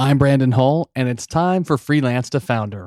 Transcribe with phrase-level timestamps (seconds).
[0.00, 2.86] I'm Brandon Hull, and it's time for Freelance to Founder.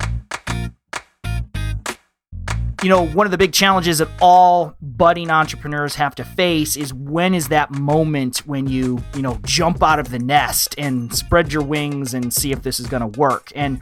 [2.82, 6.92] You know, one of the big challenges that all budding entrepreneurs have to face is
[6.92, 11.54] when is that moment when you, you know, jump out of the nest and spread
[11.54, 13.52] your wings and see if this is going to work.
[13.54, 13.82] And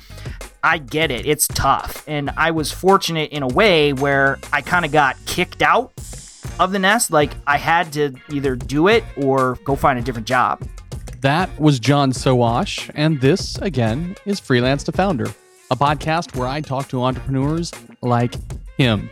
[0.61, 2.04] I get it, it's tough.
[2.07, 5.93] And I was fortunate in a way where I kind of got kicked out
[6.59, 7.11] of the nest.
[7.11, 10.61] Like I had to either do it or go find a different job.
[11.22, 15.28] That was John Sowash, and this, again, is Freelance to Founder,
[15.70, 18.34] a podcast where I talk to entrepreneurs like
[18.76, 19.08] him.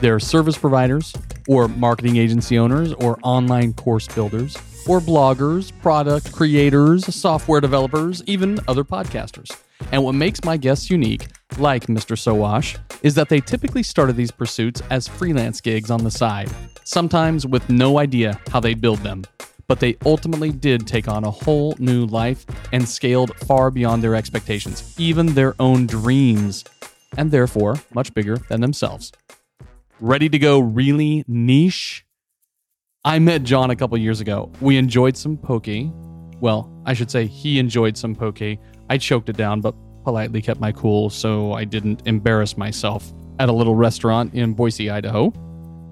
[0.00, 1.14] They're service providers,
[1.46, 4.56] or marketing agency owners, or online course builders,
[4.88, 9.56] or bloggers, product creators, software developers, even other podcasters.
[9.92, 12.16] And what makes my guests unique, like Mr.
[12.16, 16.50] Sowash, is that they typically started these pursuits as freelance gigs on the side,
[16.82, 19.22] sometimes with no idea how they'd build them.
[19.66, 24.14] But they ultimately did take on a whole new life and scaled far beyond their
[24.14, 26.64] expectations, even their own dreams,
[27.16, 29.12] and therefore much bigger than themselves.
[30.00, 32.04] Ready to go really niche?
[33.04, 34.50] I met John a couple years ago.
[34.60, 35.68] We enjoyed some poke.
[36.40, 38.58] Well, I should say he enjoyed some poke.
[38.90, 39.74] I choked it down, but
[40.04, 44.90] politely kept my cool so I didn't embarrass myself at a little restaurant in Boise,
[44.90, 45.32] Idaho.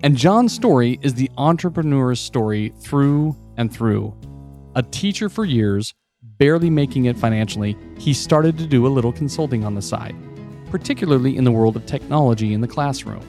[0.02, 4.14] And John's story is the entrepreneur's story through and through.
[4.74, 5.94] A teacher for years,
[6.38, 10.16] barely making it financially, he started to do a little consulting on the side,
[10.70, 13.24] particularly in the world of technology in the classroom.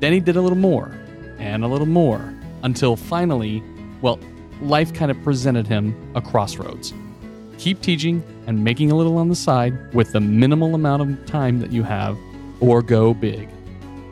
[0.00, 0.92] Then he did a little more,
[1.38, 3.62] and a little more, until finally,
[4.00, 4.18] well,
[4.60, 6.92] life kind of presented him a crossroads.
[7.58, 11.60] Keep teaching and making a little on the side with the minimal amount of time
[11.60, 12.18] that you have,
[12.60, 13.48] or go big.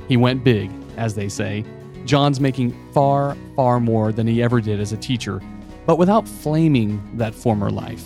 [0.09, 1.65] He went big, as they say.
[2.05, 5.41] John's making far, far more than he ever did as a teacher,
[5.87, 8.05] but without flaming that former life.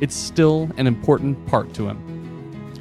[0.00, 2.08] It's still an important part to him.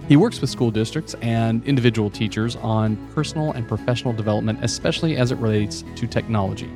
[0.08, 5.32] He works with school districts and individual teachers on personal and professional development, especially as
[5.32, 6.70] it relates to technology.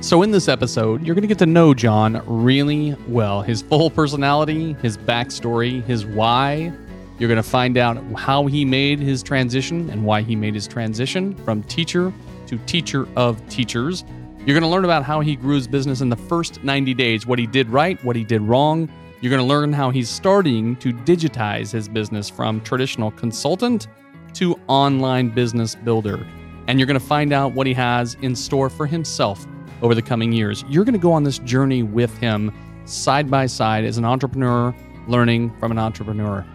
[0.00, 3.90] So, in this episode, you're going to get to know John really well his full
[3.90, 6.72] personality, his backstory, his why.
[7.18, 10.68] You're going to find out how he made his transition and why he made his
[10.68, 12.12] transition from teacher
[12.46, 14.04] to teacher of teachers.
[14.38, 17.26] You're going to learn about how he grew his business in the first 90 days,
[17.26, 18.88] what he did right, what he did wrong.
[19.20, 23.88] You're going to learn how he's starting to digitize his business from traditional consultant
[24.34, 26.24] to online business builder.
[26.68, 29.44] And you're going to find out what he has in store for himself
[29.82, 30.64] over the coming years.
[30.68, 32.52] You're going to go on this journey with him
[32.84, 34.72] side by side as an entrepreneur,
[35.08, 36.46] learning from an entrepreneur.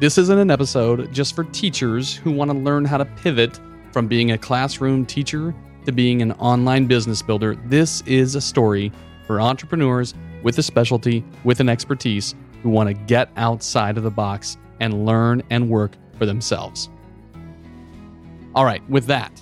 [0.00, 3.60] This isn't an episode just for teachers who want to learn how to pivot
[3.92, 5.54] from being a classroom teacher
[5.86, 7.54] to being an online business builder.
[7.66, 8.90] This is a story
[9.24, 10.12] for entrepreneurs
[10.42, 12.34] with a specialty, with an expertise
[12.64, 16.90] who want to get outside of the box and learn and work for themselves.
[18.56, 19.40] All right, with that,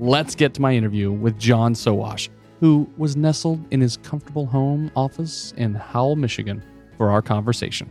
[0.00, 4.90] let's get to my interview with John Sowash, who was nestled in his comfortable home
[4.96, 6.64] office in Howell, Michigan,
[6.96, 7.90] for our conversation.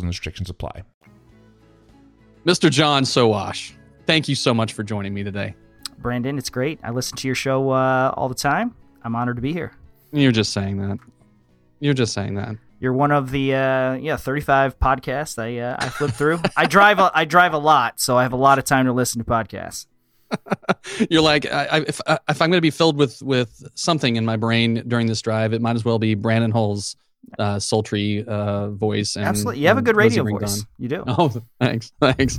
[0.00, 0.82] Rules and restrictions apply.
[2.46, 2.70] Mr.
[2.70, 3.72] John Sowash,
[4.06, 5.54] thank you so much for joining me today.
[5.98, 6.80] Brandon, it's great.
[6.82, 8.74] I listen to your show uh, all the time.
[9.04, 9.72] I'm honored to be here.
[10.12, 10.98] You're just saying that.
[11.80, 12.56] You're just saying that.
[12.80, 16.40] You're one of the uh, yeah 35 podcasts I uh, I flip through.
[16.56, 18.92] I drive a, I drive a lot, so I have a lot of time to
[18.94, 19.86] listen to podcasts.
[21.10, 24.16] You're like, I, I, if, I, if I'm going to be filled with with something
[24.16, 26.96] in my brain during this drive, it might as well be Brandon Hull's
[27.38, 29.16] uh, sultry uh, voice.
[29.16, 30.64] And, Absolutely, you have a good radio voice.
[30.78, 31.04] You do.
[31.08, 32.38] Oh, thanks, thanks.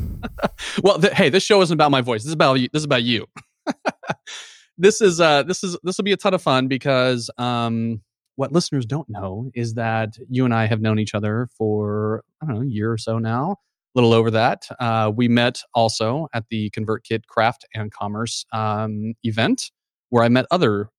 [0.81, 2.21] well, th- hey, this show isn't about my voice.
[2.23, 2.69] This is about you.
[2.71, 3.25] This is about you.
[4.77, 8.01] this is uh, this is this will be a ton of fun because um,
[8.35, 12.45] what listeners don't know is that you and I have known each other for I
[12.45, 14.67] don't know a year or so now, a little over that.
[14.79, 19.71] Uh, we met also at the ConvertKit Craft and Commerce um, event
[20.09, 20.89] where I met other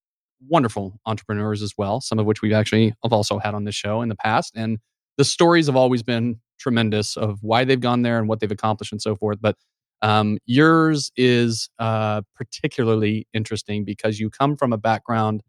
[0.48, 4.02] wonderful entrepreneurs as well, some of which we've actually have also had on this show
[4.02, 4.52] in the past.
[4.56, 4.78] And
[5.18, 8.92] the stories have always been tremendous of why they've gone there and what they've accomplished
[8.92, 9.38] and so forth.
[9.40, 9.56] But
[10.00, 15.42] um, yours is uh, particularly interesting because you come from a background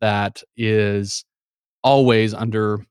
[0.00, 1.24] that is
[1.82, 2.84] always under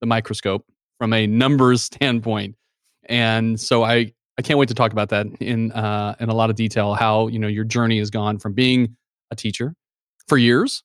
[0.00, 0.64] the microscope
[0.98, 2.56] from a numbers standpoint.
[3.04, 6.50] And so I, I can't wait to talk about that in uh, in a lot
[6.50, 6.94] of detail.
[6.94, 8.96] How you know your journey has gone from being
[9.30, 9.74] a teacher
[10.28, 10.84] for years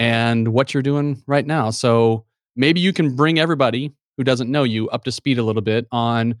[0.00, 1.68] and what you're doing right now.
[1.68, 2.24] So
[2.56, 5.86] maybe you can bring everybody who doesn't know you up to speed a little bit
[5.92, 6.36] on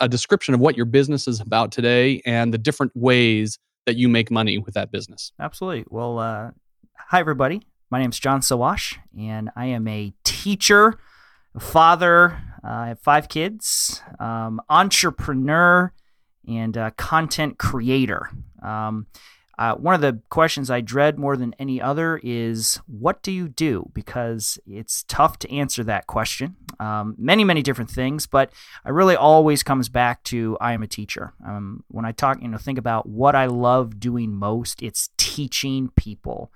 [0.00, 4.08] a description of what your business is about today and the different ways that you
[4.08, 5.30] make money with that business.
[5.38, 5.84] Absolutely.
[5.88, 6.50] Well, uh,
[6.96, 7.62] hi everybody.
[7.90, 10.98] My name is John Sowash, and I am a teacher,
[11.60, 12.42] father.
[12.64, 15.92] Uh, I have five kids, um, entrepreneur,
[16.48, 18.30] and content creator.
[18.64, 19.06] Um,
[19.58, 23.48] uh, one of the questions I dread more than any other is what do you
[23.48, 23.90] do?
[23.92, 26.56] Because it's tough to answer that question.
[26.80, 28.50] Um, many, many different things, but
[28.84, 31.34] I really always comes back to I am a teacher.
[31.46, 35.90] Um, when I talk, you know, think about what I love doing most, it's teaching
[35.96, 36.50] people.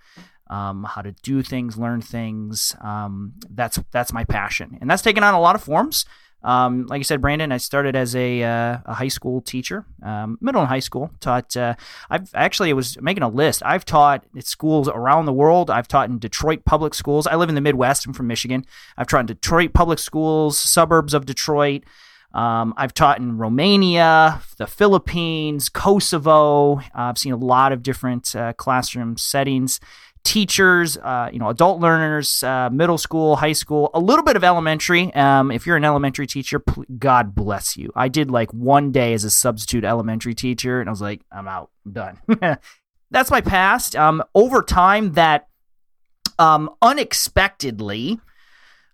[0.50, 2.74] Um, how to do things, learn things.
[2.80, 6.06] Um, that's that's my passion, and that's taken on a lot of forms.
[6.42, 10.38] Um, like I said, Brandon, I started as a, uh, a high school teacher, um,
[10.40, 11.10] middle and high school.
[11.20, 11.56] Taught.
[11.56, 11.74] Uh,
[12.08, 13.62] I've actually was making a list.
[13.64, 15.70] I've taught at schools around the world.
[15.70, 17.26] I've taught in Detroit public schools.
[17.26, 18.06] I live in the Midwest.
[18.06, 18.64] I'm from Michigan.
[18.96, 21.84] I've taught in Detroit public schools, suburbs of Detroit.
[22.32, 26.76] Um, I've taught in Romania, the Philippines, Kosovo.
[26.78, 29.80] Uh, I've seen a lot of different uh, classroom settings
[30.28, 34.44] teachers, uh, you know, adult learners, uh, middle school, high school, a little bit of
[34.44, 35.12] elementary.
[35.14, 36.62] Um, if you're an elementary teacher,
[36.98, 37.90] God bless you.
[37.96, 41.48] I did like one day as a substitute elementary teacher, and I was like, I'm
[41.48, 42.18] out, I'm done.
[43.10, 43.96] That's my past.
[43.96, 45.48] Um, over time, that
[46.38, 48.20] um, unexpectedly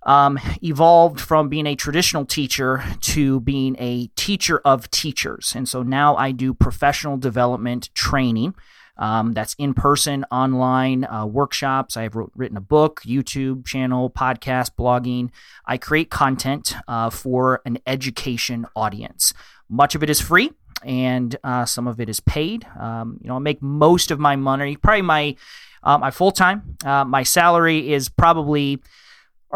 [0.04, 5.52] um, evolved from being a traditional teacher to being a teacher of teachers.
[5.56, 8.54] And so now I do professional development training.
[8.96, 11.96] Um, that's in person, online uh, workshops.
[11.96, 15.30] I have wrote, written a book, YouTube channel, podcast, blogging.
[15.66, 19.32] I create content uh, for an education audience.
[19.68, 20.52] Much of it is free,
[20.84, 22.66] and uh, some of it is paid.
[22.78, 25.36] Um, you know, I make most of my money, probably my
[25.82, 26.76] uh, my full time.
[26.84, 28.80] Uh, my salary is probably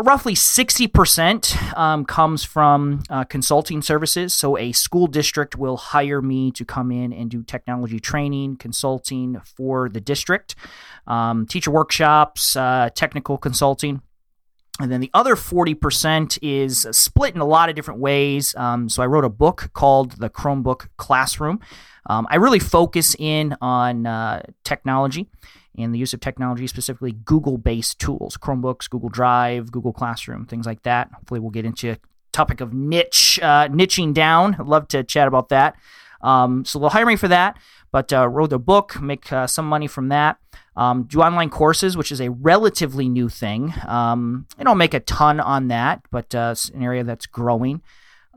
[0.03, 4.35] roughly 60% um, comes from uh, consulting services.
[4.35, 9.41] So, a school district will hire me to come in and do technology training, consulting
[9.57, 10.55] for the district,
[11.07, 14.03] um, teacher workshops, uh, technical consulting.
[14.81, 18.55] And then the other 40% is split in a lot of different ways.
[18.55, 21.61] Um, so, I wrote a book called The Chromebook Classroom.
[22.09, 25.29] Um, I really focus in on uh, technology
[25.77, 30.67] and the use of technology, specifically Google based tools, Chromebooks, Google Drive, Google Classroom, things
[30.67, 31.11] like that.
[31.15, 31.99] Hopefully, we'll get into a
[32.33, 34.57] topic of niche, uh, niching down.
[34.59, 35.77] I'd love to chat about that.
[36.21, 37.59] Um, so they'll hire me for that,
[37.93, 40.39] but uh, wrote a book, make uh, some money from that.
[40.77, 43.75] Um, do online courses, which is a relatively new thing.
[43.87, 47.83] Um, I don't make a ton on that, but uh, it's an area that's growing.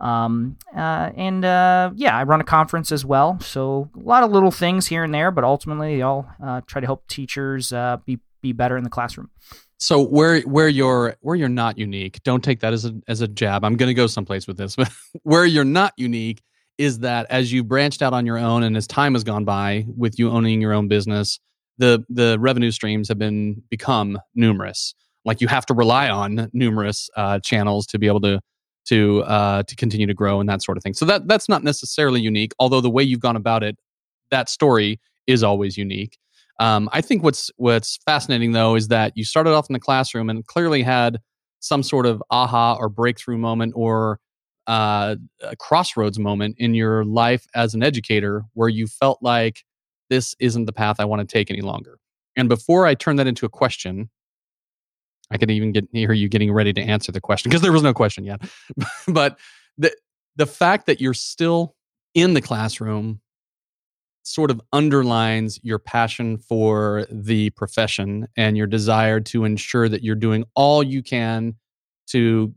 [0.02, 3.40] Um, uh, and uh, yeah, I run a conference as well.
[3.40, 6.82] So a lot of little things here and there, but ultimately, they all uh, try
[6.82, 9.30] to help teachers uh, be be better in the classroom.
[9.78, 13.28] So where where you're where you're not unique, don't take that as a as a
[13.28, 13.64] jab.
[13.64, 14.92] I'm going to go someplace with this, but
[15.24, 16.42] where you're not unique
[16.78, 19.86] is that as you branched out on your own and as time has gone by
[19.96, 21.40] with you owning your own business,
[21.78, 24.96] the the revenue streams have been become numerous.
[25.26, 28.42] Like you have to rely on numerous uh, channels to be able to
[28.86, 30.94] to uh, to continue to grow and that sort of thing.
[30.94, 33.78] So that that's not necessarily unique, although the way you've gone about it,
[34.32, 36.18] that story is always unique.
[36.60, 40.30] Um, I think what's what's fascinating though is that you started off in the classroom
[40.30, 41.20] and clearly had
[41.60, 44.20] some sort of aha or breakthrough moment or
[44.68, 49.64] uh, a crossroads moment in your life as an educator where you felt like
[50.10, 51.98] this isn't the path I want to take any longer.
[52.36, 54.10] And before I turn that into a question,
[55.32, 57.84] I could even get hear you getting ready to answer the question because there was
[57.84, 58.42] no question yet.
[59.08, 59.40] but
[59.78, 59.96] the
[60.36, 61.76] the fact that you're still
[62.14, 63.22] in the classroom
[64.24, 70.16] sort of underlines your passion for the profession and your desire to ensure that you're
[70.16, 71.56] doing all you can
[72.08, 72.54] to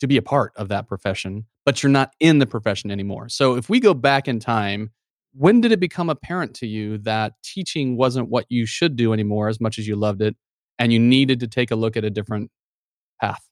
[0.00, 3.56] to be a part of that profession but you're not in the profession anymore so
[3.56, 4.90] if we go back in time
[5.32, 9.48] when did it become apparent to you that teaching wasn't what you should do anymore
[9.48, 10.36] as much as you loved it
[10.78, 12.50] and you needed to take a look at a different
[13.20, 13.48] path.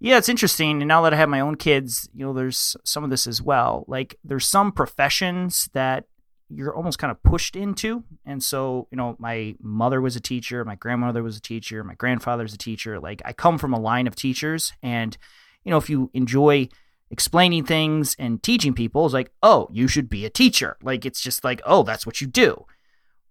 [0.00, 0.82] Yeah, it's interesting.
[0.82, 3.40] And now that I have my own kids, you know, there's some of this as
[3.40, 3.84] well.
[3.86, 6.06] Like there's some professions that
[6.48, 8.02] you're almost kind of pushed into.
[8.26, 11.94] And so, you know, my mother was a teacher, my grandmother was a teacher, my
[11.94, 12.98] grandfather's a teacher.
[12.98, 15.16] Like I come from a line of teachers and
[15.64, 16.68] you know, if you enjoy
[17.10, 21.20] explaining things and teaching people, it's like, "Oh, you should be a teacher." Like it's
[21.20, 22.66] just like, "Oh, that's what you do."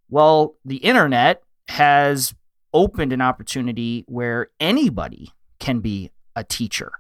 [0.10, 2.34] Well, the internet has
[2.74, 6.92] opened an opportunity where anybody can be a teacher.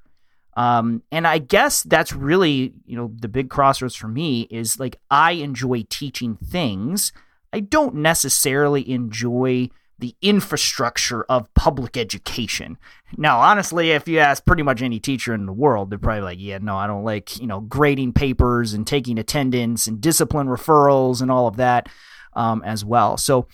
[0.57, 4.97] Um, and I guess that's really, you know, the big crossroads for me is like
[5.09, 7.13] I enjoy teaching things.
[7.53, 9.69] I don't necessarily enjoy
[10.01, 12.77] the infrastructure of public education.
[13.17, 16.39] Now, honestly, if you ask pretty much any teacher in the world, they're probably like,
[16.41, 21.21] yeah, no, I don't like, you know, grading papers and taking attendance and discipline referrals
[21.21, 21.87] and all of that
[22.33, 23.15] um, as well.
[23.15, 23.47] So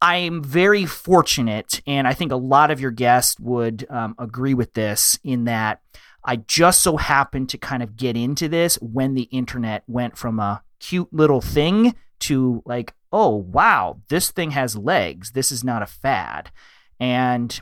[0.00, 4.74] I'm very fortunate, and I think a lot of your guests would um, agree with
[4.74, 5.80] this in that
[6.24, 10.38] I just so happened to kind of get into this when the internet went from
[10.38, 15.32] a cute little thing to like, oh, wow, this thing has legs.
[15.32, 16.50] This is not a fad.
[17.00, 17.58] And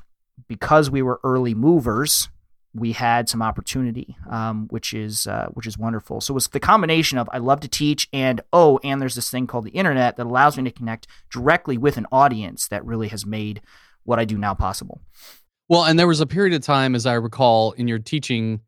[0.49, 2.29] because we were early movers,
[2.77, 6.21] we had some opportunity, um, which is uh, which is wonderful.
[6.21, 9.31] So it was the combination of I love to teach and oh, and there's this
[9.31, 13.09] thing called the internet that allows me to connect directly with an audience that really
[13.09, 13.63] has made
[14.05, 15.01] what I do now possible.
[15.69, 18.61] Well, and there was a period of time, as I recall, in your teaching,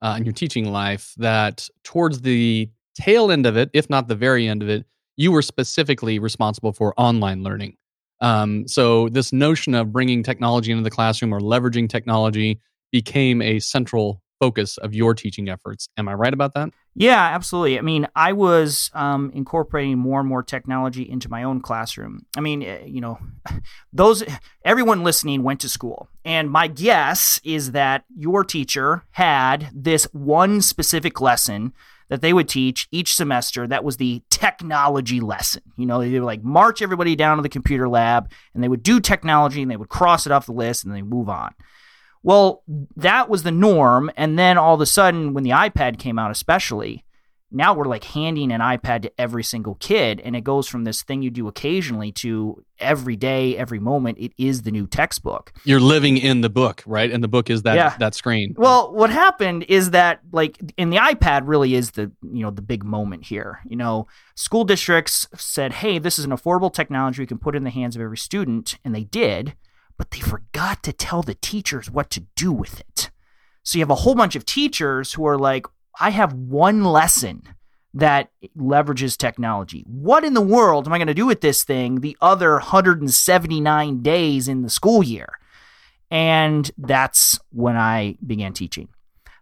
[0.00, 4.14] uh, in your teaching life, that towards the tail end of it, if not the
[4.14, 7.76] very end of it, you were specifically responsible for online learning.
[8.20, 12.60] Um, so this notion of bringing technology into the classroom or leveraging technology
[12.96, 15.86] became a central focus of your teaching efforts.
[15.98, 16.70] Am I right about that?
[16.94, 17.78] Yeah, absolutely.
[17.78, 22.24] I mean, I was um, incorporating more and more technology into my own classroom.
[22.38, 23.18] I mean, eh, you know,
[23.92, 24.24] those
[24.64, 30.62] everyone listening went to school, and my guess is that your teacher had this one
[30.62, 31.74] specific lesson
[32.08, 35.60] that they would teach each semester that was the technology lesson.
[35.76, 38.82] You know, they would like march everybody down to the computer lab and they would
[38.82, 41.52] do technology and they would cross it off the list and they move on.
[42.26, 42.64] Well,
[42.96, 44.10] that was the norm.
[44.16, 47.04] And then all of a sudden, when the iPad came out, especially,
[47.52, 50.20] now we're like handing an iPad to every single kid.
[50.24, 54.32] And it goes from this thing you do occasionally to every day, every moment, it
[54.36, 55.52] is the new textbook.
[55.62, 57.12] You're living in the book, right?
[57.12, 57.96] And the book is that yeah.
[57.98, 58.56] that screen.
[58.58, 62.60] Well, what happened is that like in the iPad really is the you know the
[62.60, 63.60] big moment here.
[63.68, 67.62] You know, school districts said, hey, this is an affordable technology we can put in
[67.62, 69.54] the hands of every student, and they did
[69.96, 73.10] but they forgot to tell the teachers what to do with it.
[73.62, 75.66] So you have a whole bunch of teachers who are like,
[75.98, 77.42] I have one lesson
[77.94, 79.82] that leverages technology.
[79.86, 84.02] What in the world am I going to do with this thing the other 179
[84.02, 85.28] days in the school year?
[86.10, 88.88] And that's when I began teaching.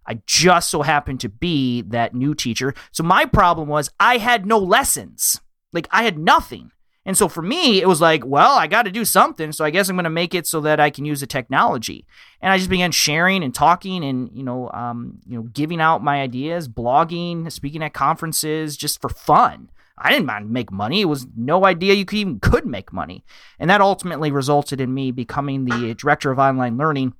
[0.06, 2.74] I just so happened to be that new teacher.
[2.92, 5.40] So my problem was I had no lessons.
[5.72, 6.70] Like I had nothing.
[7.06, 9.52] And so for me, it was like, well, I got to do something.
[9.52, 12.06] So I guess I'm going to make it so that I can use the technology.
[12.40, 16.02] And I just began sharing and talking and, you know, um, you know, giving out
[16.02, 19.70] my ideas, blogging, speaking at conferences just for fun.
[19.98, 21.02] I didn't mind make money.
[21.02, 23.24] It was no idea you could even could make money.
[23.58, 27.14] And that ultimately resulted in me becoming the director of online learning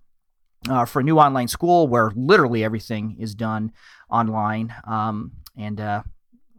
[0.69, 3.71] uh, for a new online school where literally everything is done
[4.11, 4.75] online.
[4.87, 6.03] Um, and uh,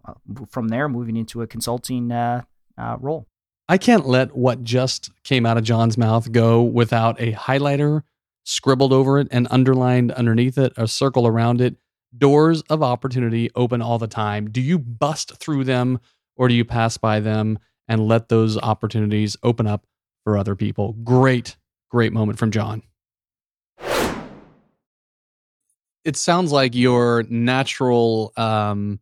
[0.08, 0.14] uh
[0.48, 2.44] from there, moving into a consulting uh,
[2.78, 3.28] uh, role.
[3.68, 8.04] I can't let what just came out of John's mouth go without a highlighter
[8.44, 11.76] scribbled over it and underlined underneath it, a circle around it.
[12.16, 14.50] Doors of opportunity open all the time.
[14.50, 16.00] Do you bust through them
[16.38, 19.86] or do you pass by them and let those opportunities open up
[20.24, 20.94] for other people?
[21.04, 21.58] Great,
[21.90, 22.84] great moment from John.
[26.06, 29.00] It sounds like your natural um,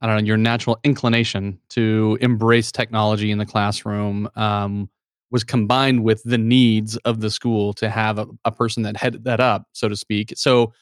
[0.00, 4.90] I don't know, your natural inclination to embrace technology in the classroom um,
[5.30, 9.24] was combined with the needs of the school to have a, a person that headed
[9.24, 10.32] that up, so to speak.
[10.36, 10.72] So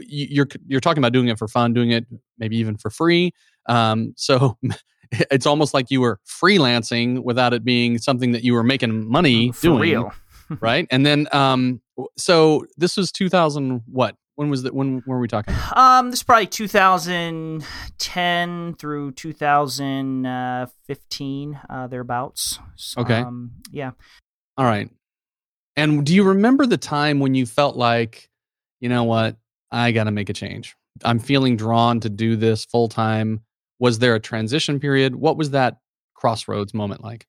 [0.00, 2.04] you're you're talking about doing it for fun, doing it
[2.38, 3.32] maybe even for free.
[3.66, 4.58] Um, so
[5.30, 9.52] it's almost like you were freelancing without it being something that you were making money
[9.52, 10.12] for doing, real.
[10.60, 10.86] right?
[10.90, 11.80] And then, um,
[12.16, 14.74] so this was 2000 what when was that?
[14.74, 15.54] When were we talking?
[15.74, 22.58] Um, this is probably 2010 through 2015, uh, thereabouts.
[22.98, 23.20] Okay.
[23.20, 23.92] Um, yeah.
[24.56, 24.90] All right.
[25.76, 28.28] And do you remember the time when you felt like,
[28.80, 29.36] you know what,
[29.70, 30.74] I got to make a change?
[31.04, 33.42] I'm feeling drawn to do this full time.
[33.80, 35.16] Was there a transition period?
[35.16, 35.78] What was that
[36.14, 37.26] crossroads moment like?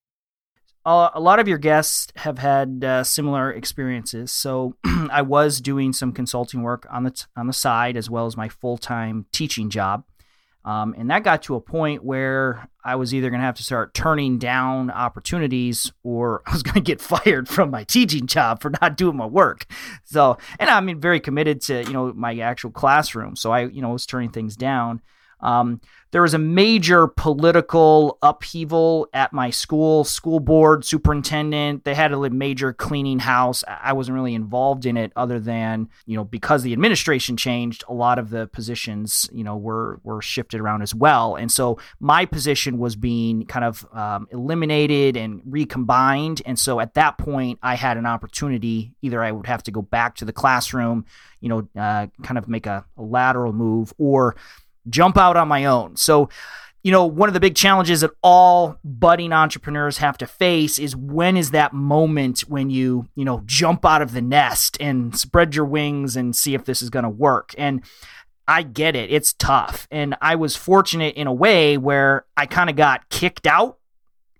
[0.86, 4.32] A lot of your guests have had uh, similar experiences.
[4.32, 8.26] So I was doing some consulting work on the t- on the side as well
[8.28, 10.04] as my full time teaching job,
[10.64, 13.64] um, and that got to a point where I was either going to have to
[13.64, 18.62] start turning down opportunities or I was going to get fired from my teaching job
[18.62, 19.66] for not doing my work.
[20.04, 23.90] So, and I'm very committed to you know my actual classroom, so I you know
[23.90, 25.02] was turning things down.
[25.40, 25.82] Um,
[26.16, 31.84] there was a major political upheaval at my school, school board, superintendent.
[31.84, 33.66] They had a major cleaning house.
[33.68, 37.94] I wasn't really involved in it other than, you know, because the administration changed, a
[37.94, 41.36] lot of the positions, you know, were, were shifted around as well.
[41.36, 46.42] And so my position was being kind of um, eliminated and recombined.
[46.46, 48.94] And so at that point, I had an opportunity.
[49.02, 51.06] Either I would have to go back to the classroom,
[51.42, 54.38] you know, uh, kind of make a, a lateral move or
[54.90, 55.96] jump out on my own.
[55.96, 56.30] So,
[56.84, 60.96] you know, one of the big challenges that all budding entrepreneurs have to face is
[60.96, 65.56] when is that moment when you, you know, jump out of the nest and spread
[65.56, 67.56] your wings and see if this is going to work.
[67.58, 67.84] And
[68.48, 69.12] I get it.
[69.12, 69.88] It's tough.
[69.90, 73.80] And I was fortunate in a way where I kind of got kicked out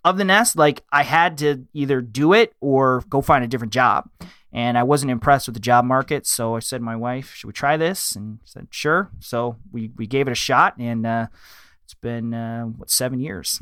[0.04, 0.56] of the nest.
[0.56, 4.08] Like I had to either do it or go find a different job
[4.52, 6.26] and I wasn't impressed with the job market.
[6.26, 10.06] So I said my wife, "Should we try this?" And said, "Sure." So we we
[10.06, 11.26] gave it a shot, and uh,
[11.84, 13.60] it's been uh, what seven years.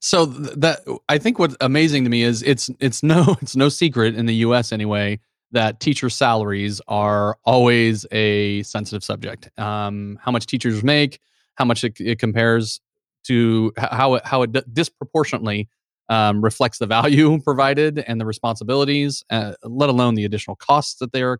[0.00, 4.14] So that I think what's amazing to me is it's it's no it's no secret
[4.14, 4.72] in the U.S.
[4.72, 5.20] anyway
[5.54, 9.48] that teacher salaries are always a sensitive subject.
[9.58, 11.20] Um, how much teachers make,
[11.54, 12.80] how much it, it compares
[13.24, 15.68] to how it, how it disproportionately
[16.08, 21.12] um, reflects the value provided and the responsibilities, uh, let alone the additional costs that
[21.12, 21.38] they are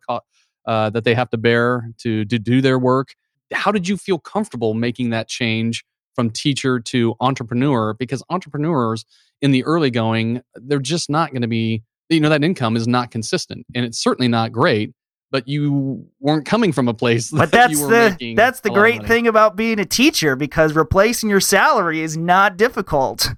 [0.67, 3.15] uh, that they have to bear to to do their work.
[3.53, 7.95] How did you feel comfortable making that change from teacher to entrepreneur?
[7.95, 9.05] Because entrepreneurs
[9.43, 11.83] in the early going, they're just not going to be.
[12.11, 14.93] You know that income is not consistent, and it's certainly not great
[15.31, 19.27] but you weren't coming from a place but that that's the that's the great thing
[19.27, 23.31] about being a teacher because replacing your salary is not difficult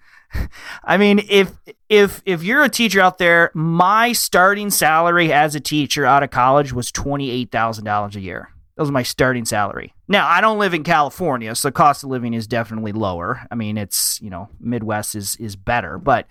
[0.84, 1.52] I mean, if
[1.88, 6.30] if if you're a teacher out there, my starting salary as a teacher out of
[6.30, 8.50] college was twenty eight thousand dollars a year.
[8.76, 9.94] That was my starting salary.
[10.08, 13.46] Now I don't live in California, so cost of living is definitely lower.
[13.50, 16.26] I mean, it's you know Midwest is is better, but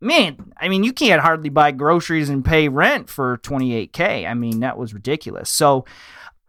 [0.00, 4.26] man, I mean, you can't hardly buy groceries and pay rent for twenty eight k.
[4.26, 5.50] I mean, that was ridiculous.
[5.50, 5.84] So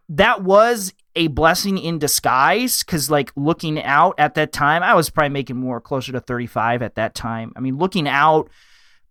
[0.10, 5.10] that was a blessing in disguise because like looking out at that time i was
[5.10, 8.50] probably making more closer to 35 at that time i mean looking out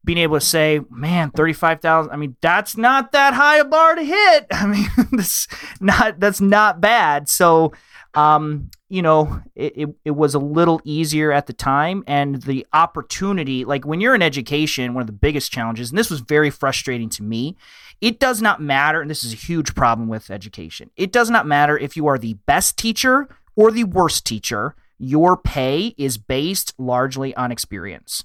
[0.05, 4.05] being able to say man 35000 i mean that's not that high a bar to
[4.05, 5.49] hit i mean that's
[5.81, 7.73] not that's not bad so
[8.17, 12.03] um, you know, it, it, it, was a little easier at the time.
[12.07, 16.09] And the opportunity, like when you're in education, one of the biggest challenges, and this
[16.09, 17.57] was very frustrating to me,
[18.01, 19.01] it does not matter.
[19.01, 20.91] And this is a huge problem with education.
[20.97, 25.37] It does not matter if you are the best teacher or the worst teacher, your
[25.37, 28.25] pay is based largely on experience.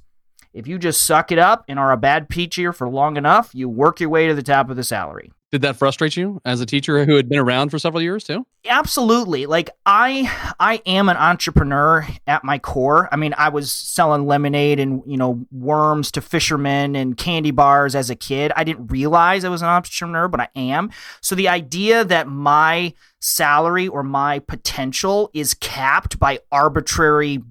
[0.54, 3.70] If you just suck it up and are a bad teacher for long enough, you
[3.70, 5.32] work your way to the top of the salary.
[5.52, 8.46] Did that frustrate you as a teacher who had been around for several years too?
[8.66, 9.48] Absolutely.
[9.48, 13.10] Like I I am an entrepreneur at my core.
[13.12, 17.96] I mean, I was selling lemonade and, you know, worms to fishermen and candy bars
[17.96, 18.54] as a kid.
[18.56, 20.90] I didn't realize I was an entrepreneur, but I am.
[21.20, 27.42] So the idea that my salary or my potential is capped by arbitrary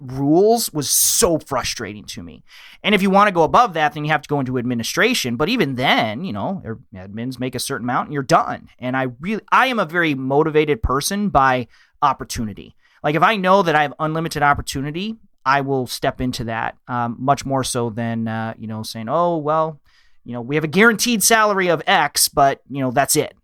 [0.00, 2.42] rules was so frustrating to me.
[2.82, 5.36] And if you want to go above that, then you have to go into administration.
[5.36, 6.62] But even then, you know,
[6.94, 8.68] admins make a certain amount and you're done.
[8.78, 11.68] And I really, I am a very motivated person by
[12.02, 12.74] opportunity.
[13.04, 17.16] Like if I know that I have unlimited opportunity, I will step into that um,
[17.18, 19.80] much more so than, uh, you know, saying, oh, well,
[20.24, 23.34] you know, we have a guaranteed salary of X, but, you know, that's it.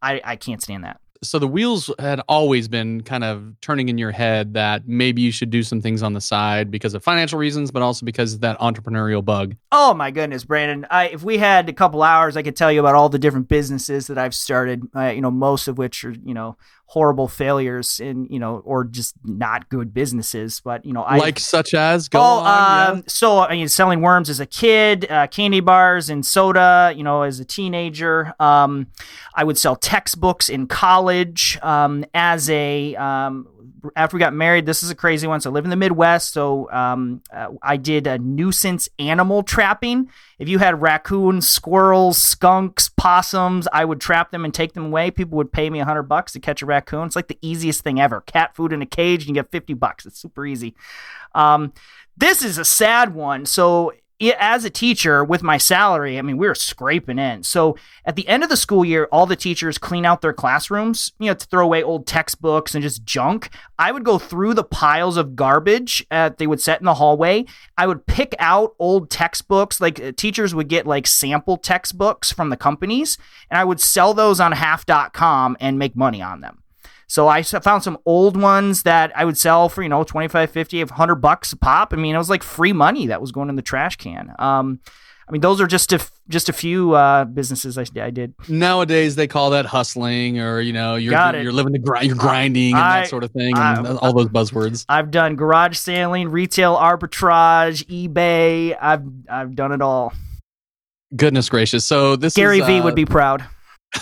[0.00, 3.98] I, I can't stand that so the wheels had always been kind of turning in
[3.98, 7.38] your head that maybe you should do some things on the side because of financial
[7.38, 9.56] reasons, but also because of that entrepreneurial bug.
[9.72, 10.86] Oh my goodness, Brandon!
[10.90, 13.48] I, if we had a couple hours, I could tell you about all the different
[13.48, 14.88] businesses that I've started.
[14.94, 16.56] Uh, you know, most of which are you know
[16.90, 21.38] horrible failures in you know or just not good businesses but you know I like
[21.38, 23.02] such as go oh, on, um, yeah.
[23.06, 27.22] so I mean selling worms as a kid uh, candy bars and soda you know
[27.22, 28.86] as a teenager um,
[29.34, 33.46] I would sell textbooks in college um, as a um,
[33.94, 35.40] after we got married, this is a crazy one.
[35.40, 36.32] So I live in the Midwest.
[36.32, 40.10] So um, uh, I did a nuisance animal trapping.
[40.38, 45.10] If you had raccoons, squirrels, skunks, possums, I would trap them and take them away.
[45.10, 47.06] People would pay me a hundred bucks to catch a raccoon.
[47.06, 48.20] It's like the easiest thing ever.
[48.22, 50.06] Cat food in a cage, and you get fifty bucks.
[50.06, 50.74] It's super easy.
[51.34, 51.72] Um,
[52.16, 53.46] this is a sad one.
[53.46, 53.92] So
[54.38, 57.44] as a teacher with my salary, I mean, we were scraping in.
[57.44, 61.12] So at the end of the school year, all the teachers clean out their classrooms,
[61.20, 63.50] you know, to throw away old textbooks and just junk.
[63.78, 67.44] I would go through the piles of garbage uh, they would set in the hallway.
[67.76, 69.80] I would pick out old textbooks.
[69.80, 73.18] Like uh, teachers would get like sample textbooks from the companies,
[73.50, 76.62] and I would sell those on half.com and make money on them.
[77.08, 80.84] So I found some old ones that I would sell for, you know, 25, 50,
[80.84, 81.94] 100 bucks a pop.
[81.94, 84.34] I mean, it was like free money that was going in the trash can.
[84.38, 84.80] Um,
[85.28, 88.34] I mean, those are just a just a few uh, businesses I, I did.
[88.48, 92.72] Nowadays, they call that hustling, or you know, you're you're living the grind, you're grinding,
[92.72, 94.86] and I, that sort of thing, and I, all those buzzwords.
[94.88, 98.76] I've done garage sailing, retail arbitrage, eBay.
[98.80, 100.14] I've I've done it all.
[101.14, 101.84] Goodness gracious!
[101.84, 103.44] So this Gary is, V uh, would be proud.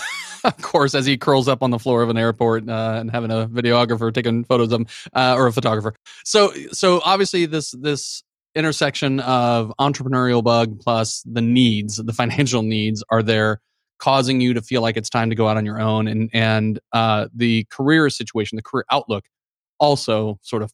[0.57, 3.31] of course, as he curls up on the floor of an airport uh, and having
[3.31, 5.93] a videographer taking photos of him uh, or a photographer.
[6.23, 8.23] So, so obviously this this
[8.55, 13.59] intersection of entrepreneurial bug plus the needs, the financial needs, are there
[13.99, 16.79] causing you to feel like it's time to go out on your own, and and
[16.93, 19.25] uh, the career situation, the career outlook,
[19.79, 20.71] also sort of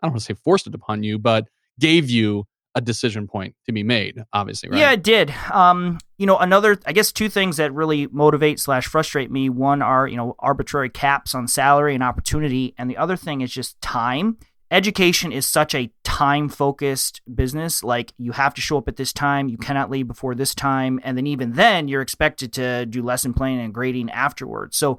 [0.00, 1.48] I don't want to say forced it upon you, but
[1.80, 4.78] gave you a decision point to be made obviously right?
[4.78, 5.32] Yeah it did.
[5.50, 9.48] Um you know another i guess two things that really motivate slash frustrate me.
[9.48, 13.52] One are you know arbitrary caps on salary and opportunity and the other thing is
[13.52, 14.38] just time.
[14.70, 19.12] Education is such a time focused business like you have to show up at this
[19.14, 23.02] time you cannot leave before this time and then even then you're expected to do
[23.02, 24.76] lesson planning and grading afterwards.
[24.76, 24.98] So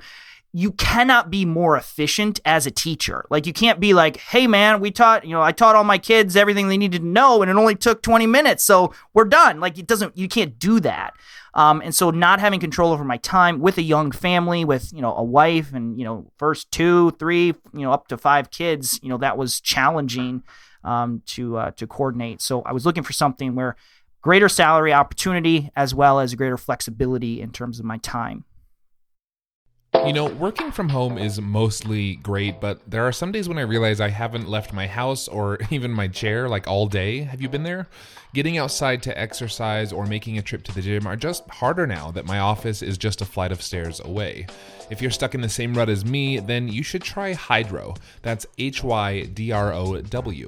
[0.52, 3.26] you cannot be more efficient as a teacher.
[3.30, 5.98] Like you can't be like, "Hey man, we taught, you know, I taught all my
[5.98, 9.60] kids everything they needed to know and it only took 20 minutes, so we're done."
[9.60, 11.14] Like it doesn't you can't do that.
[11.54, 15.02] Um, and so not having control over my time with a young family, with you
[15.02, 19.00] know a wife and you know first two, three, you know up to five kids,
[19.04, 20.44] you know that was challenging
[20.84, 22.42] um, to uh, to coordinate.
[22.42, 23.76] So I was looking for something where
[24.22, 28.46] greater salary opportunity as well as greater flexibility in terms of my time.
[29.94, 33.64] You know, working from home is mostly great, but there are some days when I
[33.64, 37.22] realize I haven't left my house or even my chair like all day.
[37.22, 37.88] Have you been there?
[38.34, 42.12] Getting outside to exercise or making a trip to the gym are just harder now
[42.12, 44.46] that my office is just a flight of stairs away.
[44.92, 47.96] If you're stuck in the same rut as me, then you should try Hydrow.
[48.22, 50.48] That's H Y D R O W.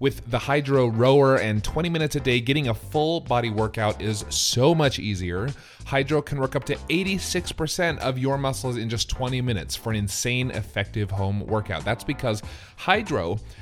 [0.00, 4.24] With the Hydrow rower and 20 minutes a day, getting a full body workout is
[4.28, 5.48] so much easier.
[5.86, 9.96] Hydrow can work up to 86% of your muscles in just 20 minutes for an
[9.96, 11.84] insane effective home workout.
[11.84, 12.42] That's because
[12.76, 13.40] Hydrow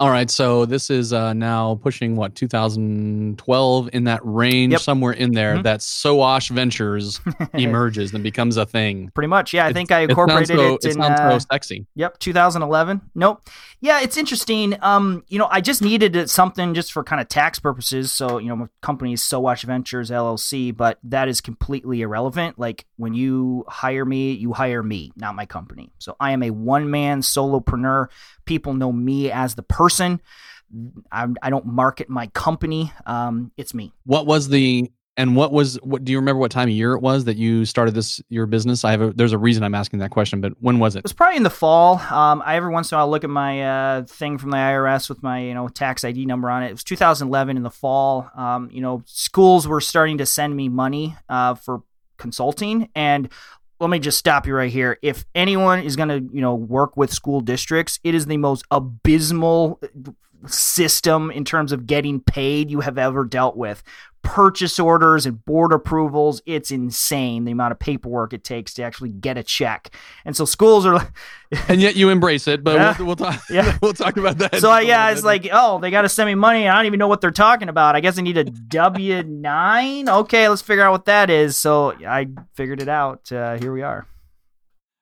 [0.00, 4.80] All right, so this is uh, now pushing what 2012 in that range, Yep.
[4.80, 5.56] somewhere in there.
[5.56, 5.62] Mhm.
[5.64, 7.20] That Sowash Ventures
[7.54, 9.10] emerges and becomes a thing.
[9.14, 9.66] Pretty much, yeah.
[9.66, 10.10] I It's- think I It sounds
[10.50, 10.92] incorporated so, it in.
[11.02, 11.86] sounds uh, so sexy.
[11.96, 13.02] Yep, 2011.
[13.14, 13.42] Nope.
[13.82, 14.76] Yeah, it's interesting.
[14.82, 18.12] Um, you know, I just needed something just for kind of tax purposes.
[18.12, 22.58] So, you know, my company is Sowash Ventures LLC, but that is completely irrelevant.
[22.58, 25.92] Like when you hire me, you hire me, not my company.
[25.98, 28.08] So I am a one man solopreneur.
[28.44, 30.20] People know me as the person.
[31.10, 32.92] I, I don't market my company.
[33.06, 33.94] Um, it's me.
[34.04, 34.90] What was the
[35.20, 36.04] and what was what?
[36.04, 38.84] Do you remember what time of year it was that you started this your business?
[38.84, 41.04] I have a, there's a reason I'm asking that question, but when was It it?
[41.04, 41.98] was probably in the fall.
[42.10, 45.08] Um, I every once in a while look at my uh, thing from the IRS
[45.08, 46.68] with my you know tax ID number on it.
[46.68, 48.30] It was 2011 in the fall.
[48.34, 51.82] Um, you know, schools were starting to send me money uh, for
[52.16, 53.28] consulting, and
[53.78, 54.98] let me just stop you right here.
[55.02, 58.64] If anyone is going to, you know, work with school districts, it is the most
[58.70, 59.80] abysmal
[60.46, 63.82] system in terms of getting paid you have ever dealt with.
[64.22, 69.08] Purchase orders and board approvals, it's insane the amount of paperwork it takes to actually
[69.08, 69.94] get a check.
[70.26, 71.08] And so schools are
[71.68, 72.96] And yet you embrace it, but Yeah.
[72.98, 73.78] we'll, we'll talk Yeah.
[73.82, 74.52] we'll talk about that.
[74.56, 76.68] So just I, a yeah, it's like, oh, they got to send me money.
[76.68, 77.96] I don't even know what they're talking about.
[77.96, 80.06] I guess I need a W nine.
[80.08, 81.56] Okay, let's figure out what that is.
[81.56, 83.32] So I figured it out.
[83.32, 84.06] Uh, here we are.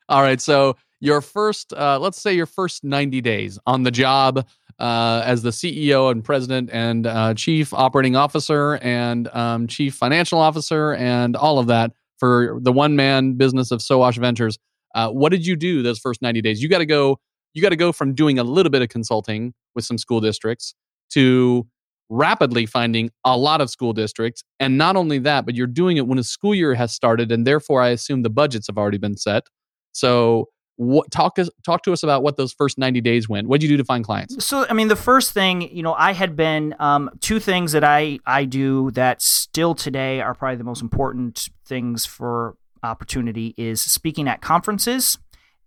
[0.08, 0.40] All right.
[0.40, 4.46] So your first, uh, let's say your first 90 days on the job
[4.78, 10.38] uh, as the CEO and president and uh, chief operating officer and um, chief financial
[10.38, 14.58] officer and all of that for the one man business of Sowash Ventures.
[14.94, 16.62] Uh, what did you do those first 90 days?
[16.62, 17.18] You got to go.
[17.54, 20.74] You got to go from doing a little bit of consulting with some school districts
[21.10, 21.66] to
[22.10, 24.42] rapidly finding a lot of school districts.
[24.60, 27.46] And not only that, but you're doing it when a school year has started, and
[27.46, 29.44] therefore, I assume the budgets have already been set.
[29.92, 33.48] So, what, talk talk to us about what those first ninety days went.
[33.48, 34.44] What did you do to find clients?
[34.44, 37.82] So, I mean, the first thing, you know, I had been um, two things that
[37.82, 43.82] I I do that still today are probably the most important things for opportunity is
[43.82, 45.18] speaking at conferences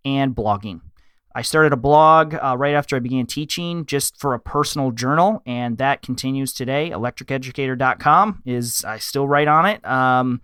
[0.05, 0.79] and blogging.
[1.35, 5.41] I started a blog uh, right after I began teaching just for a personal journal,
[5.45, 6.89] and that continues today.
[6.89, 9.85] Electriceducator.com is I still write on it.
[9.85, 10.41] Um,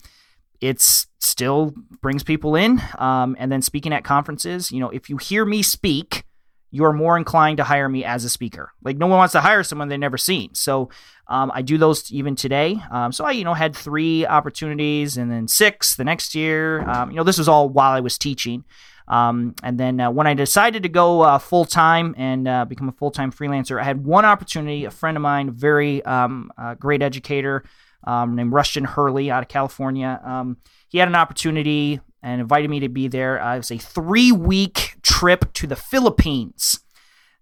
[0.61, 4.71] it's still brings people in, um, and then speaking at conferences.
[4.71, 6.23] You know, if you hear me speak,
[6.71, 8.71] you are more inclined to hire me as a speaker.
[8.83, 10.53] Like no one wants to hire someone they've never seen.
[10.53, 10.89] So
[11.27, 12.77] um, I do those even today.
[12.91, 16.81] Um, so I, you know, had three opportunities and then six the next year.
[16.89, 18.65] Um, you know, this was all while I was teaching.
[19.07, 22.89] Um, and then uh, when I decided to go uh, full time and uh, become
[22.89, 24.83] a full time freelancer, I had one opportunity.
[24.83, 27.63] A friend of mine, very um, great educator
[28.03, 30.57] um, named Rushton Hurley out of California, um,
[30.89, 33.41] he had an opportunity and invited me to be there.
[33.41, 36.79] Uh, it was a three week trip to the Philippines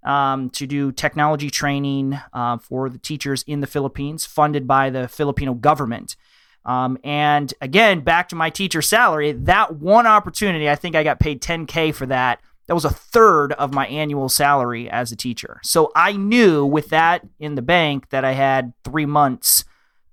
[0.06, 5.08] um, to do technology training uh, for the teachers in the Philippines, funded by the
[5.08, 6.16] Filipino government.
[6.64, 11.20] Um, and again, back to my teacher salary, that one opportunity, I think I got
[11.20, 12.42] paid 10K for that.
[12.68, 15.60] That was a third of my annual salary as a teacher.
[15.64, 19.64] So I knew with that in the bank that I had three months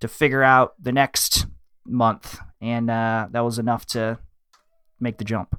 [0.03, 1.47] to figure out the next
[1.87, 2.39] month.
[2.61, 4.19] And uh, that was enough to
[5.01, 5.59] make the jump.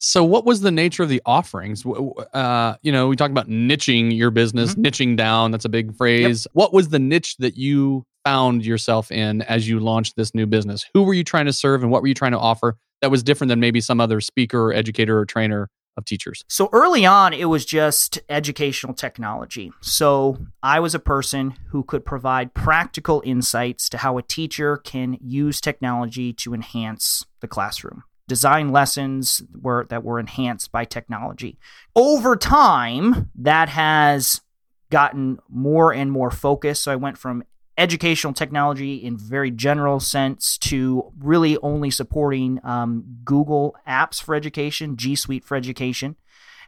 [0.00, 1.84] So, what was the nature of the offerings?
[1.84, 5.50] Uh, you know, we talk about niching your business, niching down.
[5.50, 6.46] That's a big phrase.
[6.52, 10.86] What was the niche that you found yourself in as you launched this new business?
[10.94, 13.24] Who were you trying to serve, and what were you trying to offer that was
[13.24, 16.44] different than maybe some other speaker, or educator, or trainer of teachers?
[16.48, 19.70] So early on, it was just educational technology.
[19.82, 25.18] So I was a person who could provide practical insights to how a teacher can
[25.20, 28.04] use technology to enhance the classroom.
[28.28, 31.58] Design lessons were that were enhanced by technology.
[31.96, 34.42] Over time, that has
[34.90, 36.82] gotten more and more focused.
[36.82, 37.44] So I went from
[37.78, 44.96] educational technology in very general sense to really only supporting um, Google apps for education,
[44.96, 46.16] G Suite for education.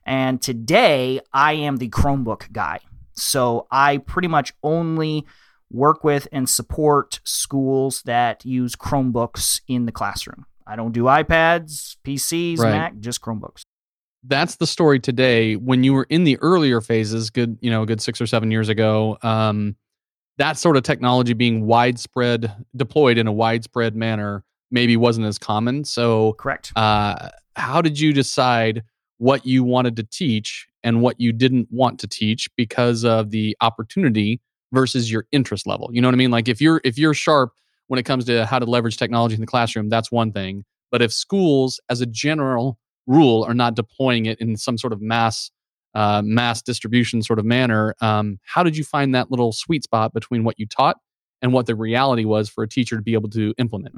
[0.07, 2.79] And today I am the Chromebook guy.
[3.13, 5.27] So I pretty much only
[5.71, 10.47] work with and support schools that use Chromebooks in the classroom.
[10.67, 12.71] I don't do iPads, PCs, Right.
[12.71, 13.63] Mac, just Chromebooks.
[14.23, 15.57] That's the story today.
[15.57, 18.51] When you were in the earlier phases, good, you know, a good six or seven
[18.51, 19.77] years ago, um,
[20.41, 25.85] that sort of technology being widespread, deployed in a widespread manner, maybe wasn't as common.
[25.85, 26.73] So, Correct.
[26.77, 28.83] uh, how did you decide
[29.19, 33.55] what you wanted to teach and what you didn't want to teach because of the
[33.61, 34.41] opportunity
[34.73, 37.53] versus your interest level you know what i mean like if you're if you're sharp
[37.89, 41.03] when it comes to how to leverage technology in the classroom that's one thing but
[41.03, 45.51] if schools as a general rule are not deploying it in some sort of mass
[45.95, 50.13] uh, mass distribution sort of manner um, how did you find that little sweet spot
[50.13, 50.97] between what you taught
[51.43, 53.95] and what the reality was for a teacher to be able to implement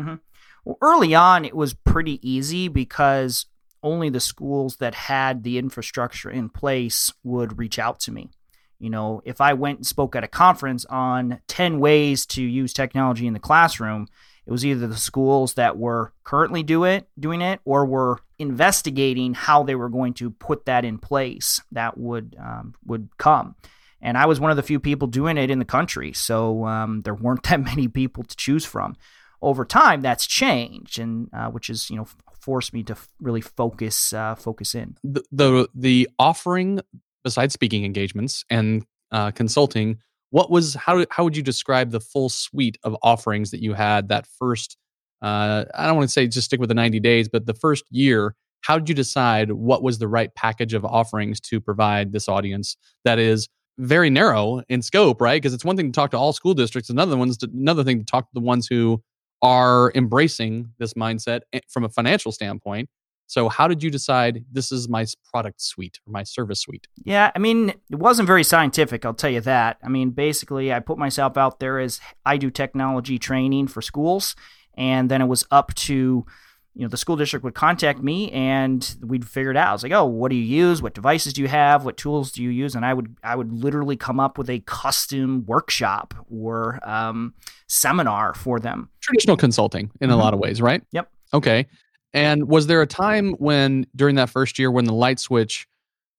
[0.64, 3.46] Well, early on, it was pretty easy because
[3.82, 8.30] only the schools that had the infrastructure in place would reach out to me.
[8.78, 12.72] You know, if I went and spoke at a conference on 10 ways to use
[12.72, 14.06] technology in the classroom,
[14.46, 19.34] it was either the schools that were currently do it, doing it or were investigating
[19.34, 23.54] how they were going to put that in place that would um, would come.
[24.00, 27.02] And I was one of the few people doing it in the country, so um,
[27.02, 28.96] there weren't that many people to choose from
[29.42, 32.06] over time that's changed and uh, which is you know
[32.40, 36.80] forced me to really focus uh, focus in the the, the offering
[37.24, 39.98] besides speaking engagements and uh, consulting
[40.32, 44.08] what was how how would you describe the full suite of offerings that you had
[44.08, 44.76] that first
[45.22, 47.84] uh, I don't want to say just stick with the 90 days, but the first
[47.90, 52.28] year, how did you decide what was the right package of offerings to provide this
[52.28, 55.40] audience that is very narrow in scope, right?
[55.40, 58.00] Because it's one thing to talk to all school districts, another one's to, another thing
[58.00, 59.00] to talk to the ones who
[59.42, 62.88] are embracing this mindset eh, from a financial standpoint.
[63.32, 66.86] So, how did you decide this is my product suite or my service suite?
[67.02, 69.78] Yeah, I mean, it wasn't very scientific, I'll tell you that.
[69.82, 74.36] I mean, basically, I put myself out there as I do technology training for schools,
[74.76, 76.26] and then it was up to
[76.74, 79.68] you know the school district would contact me and we'd figure it out.
[79.68, 80.82] I was like, oh, what do you use?
[80.82, 81.86] What devices do you have?
[81.86, 82.74] What tools do you use?
[82.74, 87.32] And I would I would literally come up with a custom workshop or um,
[87.66, 88.90] seminar for them.
[89.00, 90.20] Traditional consulting in mm-hmm.
[90.20, 90.82] a lot of ways, right?
[90.92, 91.10] Yep.
[91.32, 91.66] Okay.
[92.14, 95.66] And was there a time when during that first year when the light switch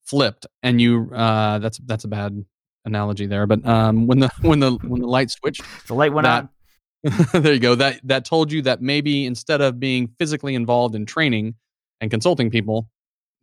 [0.03, 2.43] flipped and you uh, that's that's a bad
[2.85, 6.25] analogy there, but um, when the when the when the light switched, the light went
[6.25, 6.49] that, on
[7.33, 7.75] there you go.
[7.75, 11.55] That that told you that maybe instead of being physically involved in training
[11.99, 12.89] and consulting people,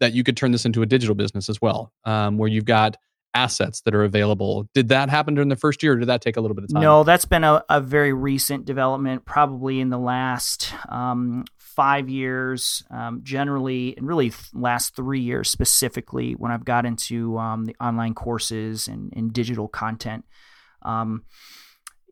[0.01, 2.97] that you could turn this into a digital business as well, um, where you've got
[3.35, 4.67] assets that are available.
[4.75, 6.73] Did that happen during the first year, or did that take a little bit of
[6.73, 6.83] time?
[6.83, 11.45] No, that's been a, a very recent development, probably in the last um,
[11.81, 17.65] five years, um, generally, and really last three years specifically, when I've got into um,
[17.65, 20.27] the online courses and, and digital content.
[20.83, 21.25] Um,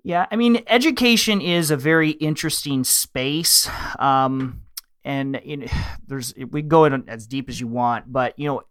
[0.02, 3.68] yeah, I mean, education is a very interesting space.
[3.98, 4.62] Um,
[5.04, 5.66] and you know,
[6.06, 8.62] there's we go in as deep as you want, but you know,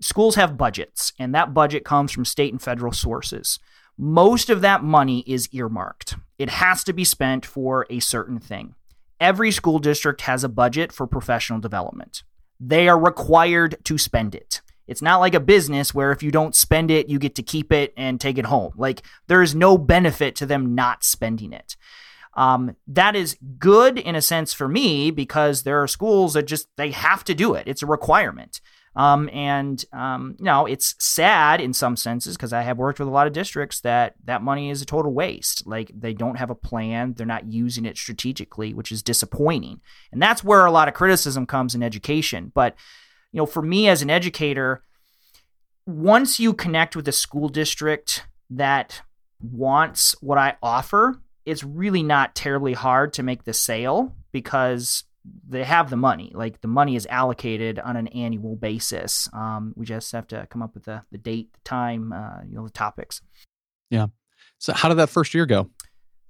[0.00, 3.58] schools have budgets, and that budget comes from state and federal sources.
[3.96, 6.14] Most of that money is earmarked.
[6.38, 8.76] It has to be spent for a certain thing.
[9.20, 12.22] Every school district has a budget for professional development.
[12.60, 14.60] They are required to spend it.
[14.86, 17.72] It's not like a business where if you don't spend it, you get to keep
[17.72, 18.72] it and take it home.
[18.76, 21.76] Like there is no benefit to them not spending it.
[22.34, 26.68] Um, that is good in a sense for me because there are schools that just
[26.76, 27.66] they have to do it.
[27.66, 28.60] It's a requirement.
[28.96, 33.08] Um, and um, you know, it's sad in some senses because I have worked with
[33.08, 35.66] a lot of districts that that money is a total waste.
[35.66, 39.80] Like they don't have a plan, they're not using it strategically, which is disappointing.
[40.12, 42.50] And that's where a lot of criticism comes in education.
[42.54, 42.74] But
[43.32, 44.82] you know, for me as an educator,
[45.86, 49.02] once you connect with a school district that
[49.40, 55.04] wants what I offer, it's really not terribly hard to make the sale because
[55.48, 56.32] they have the money.
[56.34, 59.28] Like the money is allocated on an annual basis.
[59.32, 62.54] Um, we just have to come up with the, the date, the time, uh, you
[62.54, 63.20] know, the topics.
[63.90, 64.06] Yeah.
[64.58, 65.70] So how did that first year go?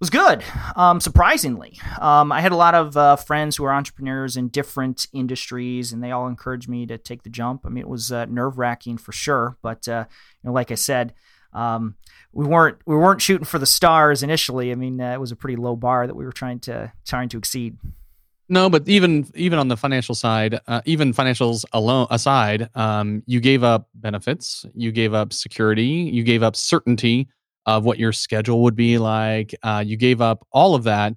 [0.00, 0.44] It was good,
[0.76, 1.76] um, surprisingly.
[2.00, 6.04] Um, I had a lot of uh, friends who are entrepreneurs in different industries, and
[6.04, 7.62] they all encouraged me to take the jump.
[7.66, 10.76] I mean, it was uh, nerve wracking for sure, but uh, you know, like I
[10.76, 11.14] said,
[11.52, 11.96] um,
[12.32, 14.70] we weren't we weren't shooting for the stars initially.
[14.70, 17.28] I mean, uh, it was a pretty low bar that we were trying to trying
[17.30, 17.76] to exceed.
[18.48, 23.40] No, but even even on the financial side, uh, even financials alone aside, um, you
[23.40, 27.28] gave up benefits, you gave up security, you gave up certainty
[27.66, 29.54] of what your schedule would be like.
[29.62, 31.14] Uh, you gave up all of that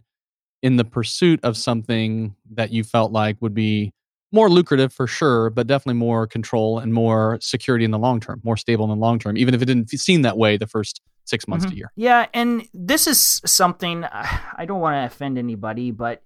[0.61, 3.93] in the pursuit of something that you felt like would be
[4.33, 8.41] more lucrative for sure, but definitely more control and more security in the long term,
[8.43, 11.01] more stable in the long term, even if it didn't seem that way the first
[11.25, 11.71] six months mm-hmm.
[11.71, 11.91] to a year.
[11.95, 12.27] Yeah.
[12.33, 16.23] And this is something I don't want to offend anybody, but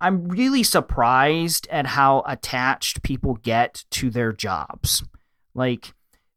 [0.00, 5.02] I'm really surprised at how attached people get to their jobs.
[5.54, 5.94] Like,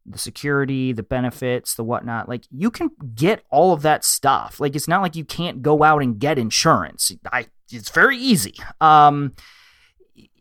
[0.10, 2.28] the security, the benefits, the whatnot.
[2.28, 4.60] Like you can get all of that stuff.
[4.60, 7.12] Like it's not like you can't go out and get insurance.
[7.32, 8.56] I it's very easy.
[8.82, 9.36] Um,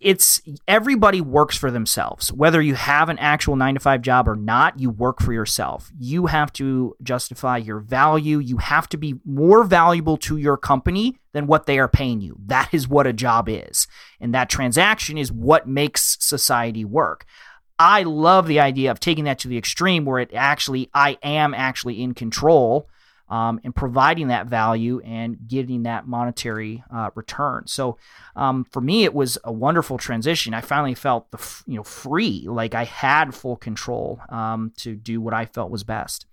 [0.01, 2.33] it's everybody works for themselves.
[2.33, 5.91] Whether you have an actual nine to five job or not, you work for yourself.
[5.99, 8.39] You have to justify your value.
[8.39, 12.37] You have to be more valuable to your company than what they are paying you.
[12.47, 13.87] That is what a job is.
[14.21, 17.25] And that transaction is what makes society work.
[17.79, 21.55] I love the idea of taking that to the extreme where it actually, I am
[21.55, 22.89] actually in control
[23.31, 27.65] um, and providing that value and getting that monetary uh, return.
[27.67, 27.99] So
[28.37, 30.55] um, for me, it was a wonderful transition.
[30.55, 35.21] I finally felt the you know free, like I had full control um, to do
[35.21, 36.27] what I felt was best.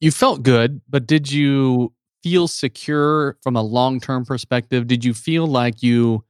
[0.00, 4.86] You felt good, but did you feel secure from a long term perspective?
[4.86, 6.24] Did you feel like you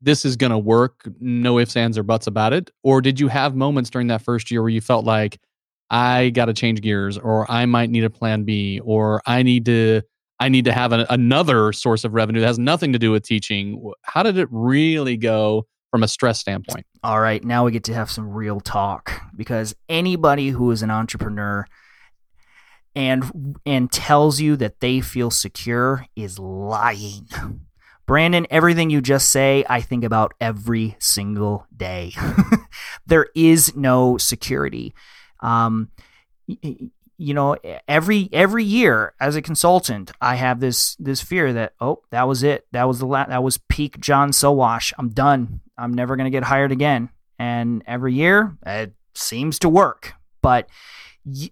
[0.00, 2.70] this is going to work, no ifs, ands, or buts about it?
[2.82, 5.40] Or did you have moments during that first year where you felt like,
[5.90, 9.64] I got to change gears, or I might need a plan B, or I need
[9.66, 10.02] to.
[10.40, 13.24] I need to have an, another source of revenue that has nothing to do with
[13.24, 13.92] teaching.
[14.04, 16.86] How did it really go from a stress standpoint?
[17.02, 20.92] All right, now we get to have some real talk because anybody who is an
[20.92, 21.66] entrepreneur
[22.94, 27.26] and and tells you that they feel secure is lying
[28.08, 32.14] Brandon, everything you just say, I think about every single day.
[33.06, 34.94] there is no security.
[35.40, 35.90] Um,
[36.46, 37.56] you know,
[37.88, 42.42] every every year as a consultant, I have this this fear that oh, that was
[42.42, 44.92] it, that was the la- that was peak John Sowash.
[44.98, 45.60] I'm done.
[45.76, 47.10] I'm never going to get hired again.
[47.38, 50.68] And every year, it seems to work, but
[51.24, 51.50] y-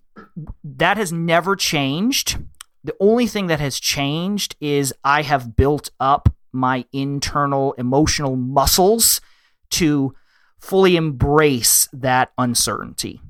[0.64, 2.39] that has never changed.
[2.84, 9.20] The only thing that has changed is I have built up my internal emotional muscles
[9.70, 10.14] to
[10.61, 13.20] fully embrace that uncertainty.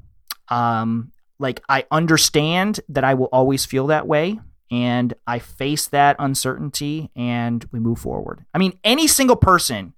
[0.49, 4.41] Um, like I understand that I will always feel that way
[4.71, 8.45] and I face that uncertainty and we move forward.
[8.55, 9.95] I mean, any single person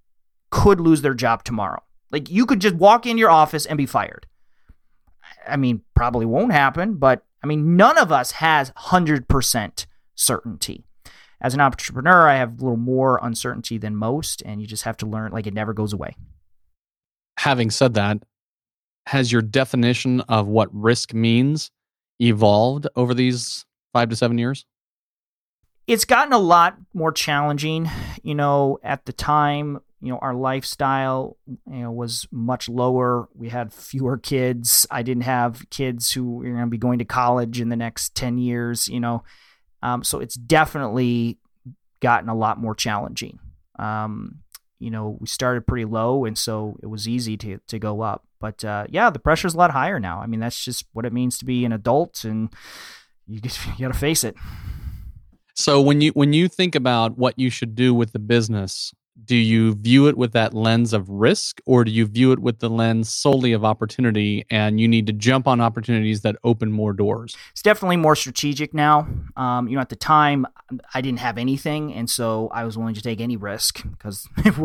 [0.51, 1.83] could lose their job tomorrow.
[2.11, 4.27] Like you could just walk in your office and be fired.
[5.47, 10.85] I mean, probably won't happen, but I mean, none of us has 100% certainty
[11.41, 14.97] as an entrepreneur, I have a little more uncertainty than most, and you just have
[14.99, 16.17] to learn like it never goes away.
[17.39, 18.19] Having said that,
[19.09, 21.71] has your definition of what risk means
[22.21, 24.67] evolved over these five to seven years?
[25.87, 27.91] It's gotten a lot more challenging.
[28.23, 33.31] You know, at the time, you know, our lifestyle, you know, was much lower.
[33.35, 34.87] We had fewer kids.
[34.91, 38.15] I didn't have kids who were going to be going to college in the next
[38.15, 39.25] 10 years, you know.
[39.83, 41.39] Um, so it's definitely
[42.01, 43.39] gotten a lot more challenging.
[43.79, 44.41] Um,
[44.79, 48.28] you know, we started pretty low, and so it was easy to to go up.
[48.41, 50.21] But uh, yeah, the pressure's a lot higher now.
[50.21, 52.51] I mean, that's just what it means to be an adult, and
[53.27, 54.37] you just, you got to face it.
[55.55, 58.95] So when you when you think about what you should do with the business,
[59.25, 62.59] do you view it with that lens of risk or do you view it with
[62.61, 66.93] the lens solely of opportunity and you need to jump on opportunities that open more
[66.93, 67.37] doors?
[67.53, 69.09] It's definitely more strategic now.
[69.37, 70.47] Um, you know at the time
[70.95, 74.57] i didn't have anything and so i was willing to take any risk because it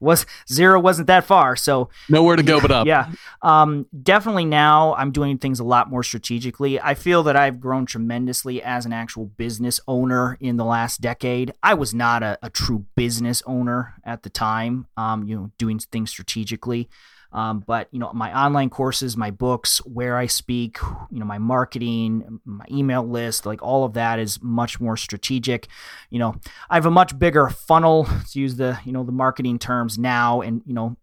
[0.00, 2.86] was, zero wasn't that far so nowhere to go but up.
[2.88, 3.10] Yeah.
[3.42, 6.80] Um, definitely now i'm doing things a lot more strategically.
[6.80, 11.52] I feel that i've grown tremendously as an actual business owner in the last decade.
[11.62, 15.78] I was not a, a true business owner at the time, um, you know, doing
[15.78, 16.88] things strategically.
[17.30, 20.78] Um, but you know, my online courses, my books, where I speak,
[21.10, 25.68] you know, my marketing, my email list, like all of that is much more strategic.
[26.10, 26.36] You know,
[26.70, 30.40] I have a much bigger funnel to use the you know the marketing terms now,
[30.40, 30.96] and you know,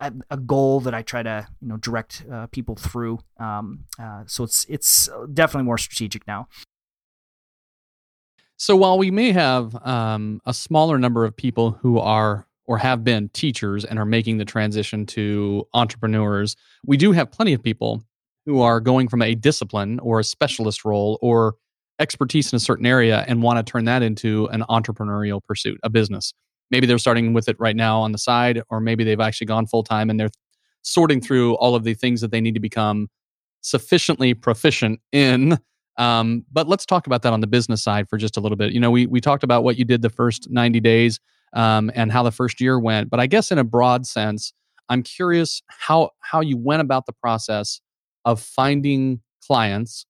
[0.00, 3.20] a, goal that I try to you know direct uh, people through.
[3.38, 6.48] Um, uh, so it's it's definitely more strategic now.
[8.58, 13.04] So while we may have um, a smaller number of people who are or have
[13.04, 18.02] been teachers and are making the transition to entrepreneurs, we do have plenty of people
[18.46, 21.54] who are going from a discipline or a specialist role or
[22.00, 25.88] expertise in a certain area and want to turn that into an entrepreneurial pursuit, a
[25.88, 26.34] business.
[26.70, 29.66] Maybe they're starting with it right now on the side, or maybe they've actually gone
[29.66, 30.30] full time and they're
[30.82, 33.08] sorting through all of the things that they need to become
[33.60, 35.58] sufficiently proficient in.
[35.98, 38.72] Um, but let's talk about that on the business side for just a little bit.
[38.72, 41.20] You know, we we talked about what you did the first 90 days
[41.52, 43.10] um, and how the first year went.
[43.10, 44.52] But I guess in a broad sense,
[44.88, 47.80] I'm curious how how you went about the process
[48.24, 50.06] of finding clients,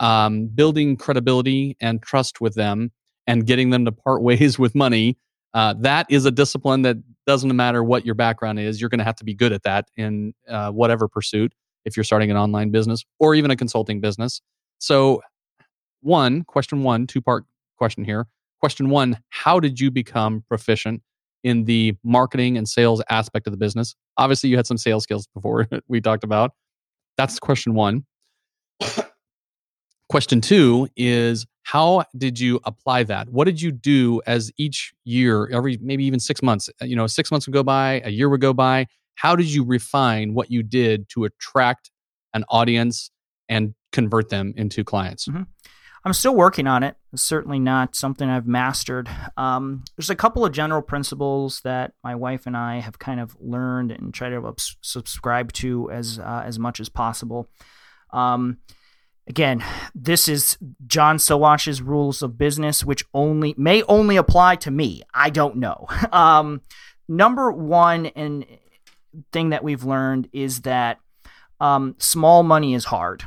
[0.00, 2.90] um, building credibility and trust with them,
[3.26, 5.18] and getting them to part ways with money.
[5.54, 6.96] Uh, that is a discipline that
[7.26, 8.80] doesn't matter what your background is.
[8.80, 11.52] You're going to have to be good at that in uh, whatever pursuit.
[11.84, 14.40] If you're starting an online business or even a consulting business.
[14.82, 15.22] So,
[16.00, 17.44] one question, one two part
[17.78, 18.26] question here
[18.60, 21.02] question one How did you become proficient
[21.44, 23.94] in the marketing and sales aspect of the business?
[24.16, 26.50] Obviously, you had some sales skills before we talked about.
[27.16, 28.04] That's question one.
[30.10, 35.48] question two is how did you apply that what did you do as each year
[35.50, 38.28] every maybe even six months uh, you know six months would go by a year
[38.28, 41.90] would go by how did you refine what you did to attract
[42.34, 43.11] an audience
[43.52, 45.42] and convert them into clients mm-hmm.
[46.04, 46.96] I'm still working on it.
[47.12, 49.08] It's certainly not something I've mastered.
[49.36, 53.36] Um, there's a couple of general principles that my wife and I have kind of
[53.40, 57.48] learned and try to subscribe to as uh, as much as possible.
[58.10, 58.58] Um,
[59.28, 65.02] again, this is John Sowash's rules of business, which only may only apply to me.
[65.14, 65.86] I don't know.
[66.12, 66.62] Um,
[67.08, 68.44] number one and
[69.32, 70.98] thing that we've learned is that
[71.60, 73.24] um, small money is hard.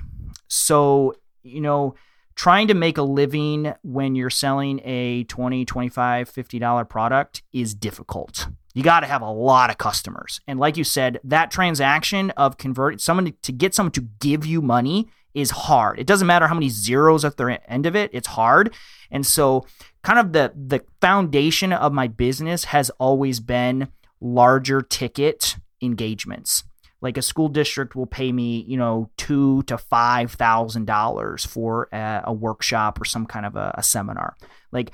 [0.48, 1.96] So you know
[2.36, 7.74] trying to make a living when you're selling a 20 25 50 dollar product is
[7.74, 8.48] difficult.
[8.74, 10.42] You got to have a lot of customers.
[10.48, 14.62] And like you said that transaction of converting someone to get someone to give you
[14.62, 16.00] money is hard.
[16.00, 18.74] It doesn't matter how many zeros at the end of it it's hard.
[19.10, 19.66] And so
[20.04, 23.88] kind of the the foundation of my business has always been
[24.20, 26.64] larger ticket engagements.
[27.06, 31.88] Like a school district will pay me, you know, two to five thousand dollars for
[31.94, 34.36] a, a, workshop or some kind of a, a seminar.
[34.72, 34.92] Like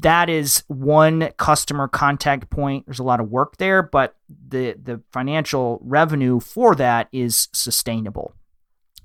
[0.00, 2.86] that is one customer contact point.
[2.86, 4.16] There's a lot of work there, but
[4.48, 8.34] the the financial revenue for that is sustainable.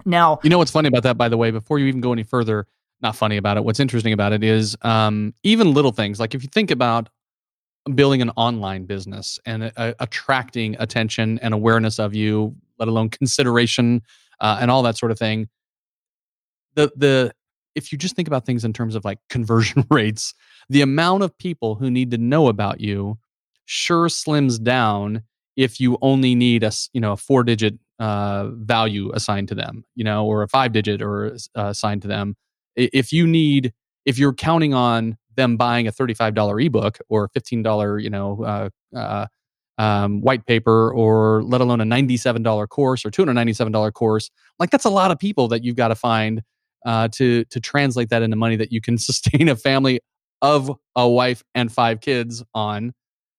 [0.03, 2.23] Now, you know what's funny about that, by the way, before you even go any
[2.23, 2.65] further,
[3.01, 3.63] not funny about it.
[3.63, 7.09] What's interesting about it is um, even little things like if you think about
[7.95, 14.01] building an online business and uh, attracting attention and awareness of you, let alone consideration
[14.39, 15.47] uh, and all that sort of thing.
[16.75, 17.33] The the
[17.75, 20.33] if you just think about things in terms of like conversion rates,
[20.69, 23.17] the amount of people who need to know about you
[23.65, 25.23] sure slims down
[25.55, 29.83] if you only need a you know a four digit uh, value assigned to them,
[29.95, 32.35] you know, or a five digit or uh, assigned to them.
[32.75, 33.73] If you need,
[34.05, 39.27] if you're counting on them buying a $35 ebook or $15, you know, uh, uh,
[39.77, 44.29] um, white paper or let alone a $97 course or $297 course,
[44.59, 46.41] like that's a lot of people that you've got to find
[46.85, 49.99] uh, to to translate that into money that you can sustain a family
[50.41, 52.93] of a wife and five kids on.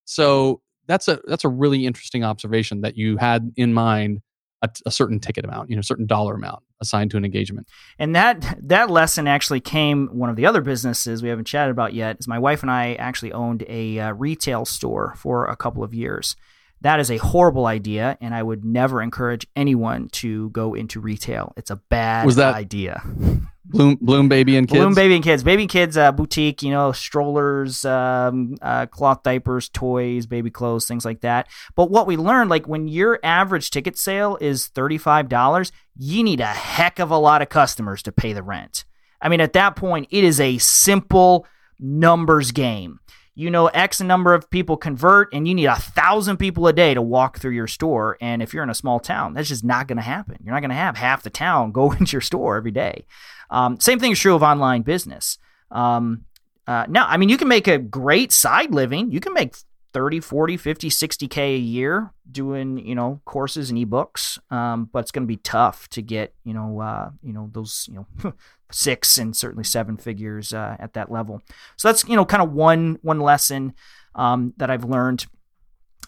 [0.05, 4.21] So that's a that's a really interesting observation that you had in mind
[4.63, 7.69] a, a, certain ticket amount, you know, a certain dollar amount assigned to an engagement.
[7.99, 11.95] And that that lesson actually came one of the other businesses we haven't chatted about
[11.95, 12.17] yet.
[12.19, 15.95] Is my wife and I actually owned a uh, retail store for a couple of
[15.95, 16.37] years.
[16.81, 21.53] That is a horrible idea, and I would never encourage anyone to go into retail.
[21.57, 23.03] It's a bad was that, idea.
[23.69, 24.79] Bloom, Bloom Baby and Kids.
[24.79, 25.45] Bloom Baby and Kids.
[25.45, 30.87] Baby and Kids uh, boutique, you know, strollers, um, uh, cloth diapers, toys, baby clothes,
[30.87, 31.49] things like that.
[31.75, 36.47] But what we learned, like when your average ticket sale is $35, you need a
[36.47, 38.85] heck of a lot of customers to pay the rent.
[39.21, 41.47] I mean, at that point, it is a simple
[41.79, 43.01] numbers game.
[43.35, 46.93] You know, X number of people convert, and you need a thousand people a day
[46.93, 48.17] to walk through your store.
[48.21, 50.39] And if you're in a small town, that's just not going to happen.
[50.43, 53.05] You're not going to have half the town go into your store every day.
[53.51, 55.39] Um, same thing is true of online business.
[55.71, 56.25] Um,
[56.67, 59.11] uh, now, I mean, you can make a great side living.
[59.11, 59.57] You can make
[59.95, 64.39] 30, 40, 50, 60K a year doing, you know, courses and ebooks.
[64.53, 67.89] Um, but it's going to be tough to get, you know, uh, you know, those,
[67.91, 68.33] you know,
[68.71, 71.41] six and certainly seven figures uh, at that level.
[71.77, 73.73] So that's, you know, kind of one, one lesson
[74.15, 75.27] um, that I've learned.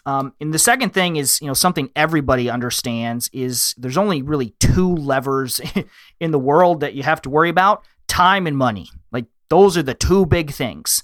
[0.05, 4.55] Um, and the second thing is, you know, something everybody understands is there's only really
[4.59, 5.61] two levers
[6.19, 8.89] in the world that you have to worry about time and money.
[9.11, 11.03] Like, those are the two big things.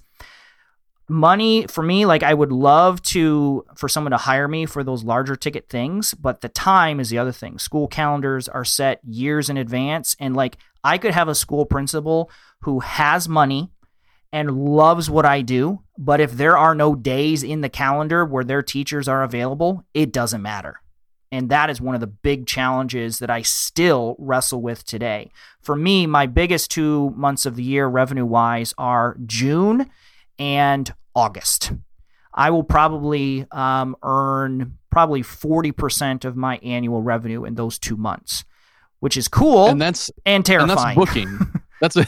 [1.10, 5.06] Money for me, like, I would love to, for someone to hire me for those
[5.06, 7.60] larger ticket things, but the time is the other thing.
[7.60, 10.18] School calendars are set years in advance.
[10.20, 12.30] And, like, I could have a school principal
[12.62, 13.72] who has money
[14.38, 15.80] and loves what I do.
[15.98, 20.12] But if there are no days in the calendar where their teachers are available, it
[20.14, 20.80] doesn't matter.
[21.32, 25.32] And that is one of the big challenges that I still wrestle with today.
[25.62, 29.90] For me, my biggest two months of the year, revenue wise, are June
[30.38, 31.72] and August.
[32.32, 38.46] I will probably um, earn probably 40% of my annual revenue in those two months,
[39.00, 40.96] which is cool and that's and terrifying.
[40.96, 41.40] And that's booking.
[41.80, 42.06] That's a,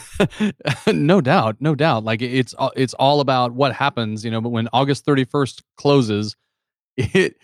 [0.93, 2.03] no doubt, no doubt.
[2.03, 4.41] Like it's uh, it's all about what happens, you know.
[4.41, 6.35] But when August thirty first closes,
[6.97, 7.35] it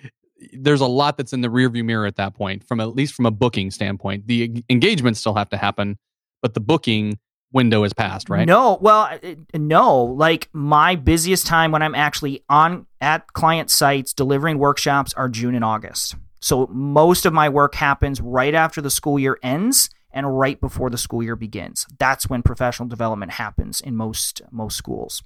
[0.53, 2.63] there's a lot that's in the rearview mirror at that point.
[2.63, 5.97] From at least from a booking standpoint, the engagements still have to happen,
[6.41, 7.19] but the booking
[7.51, 8.47] window is passed, right?
[8.47, 9.17] No, well,
[9.53, 10.03] no.
[10.03, 15.55] Like my busiest time when I'm actually on at client sites delivering workshops are June
[15.55, 16.15] and August.
[16.41, 20.89] So most of my work happens right after the school year ends and right before
[20.89, 21.85] the school year begins.
[21.99, 25.21] That's when professional development happens in most most schools.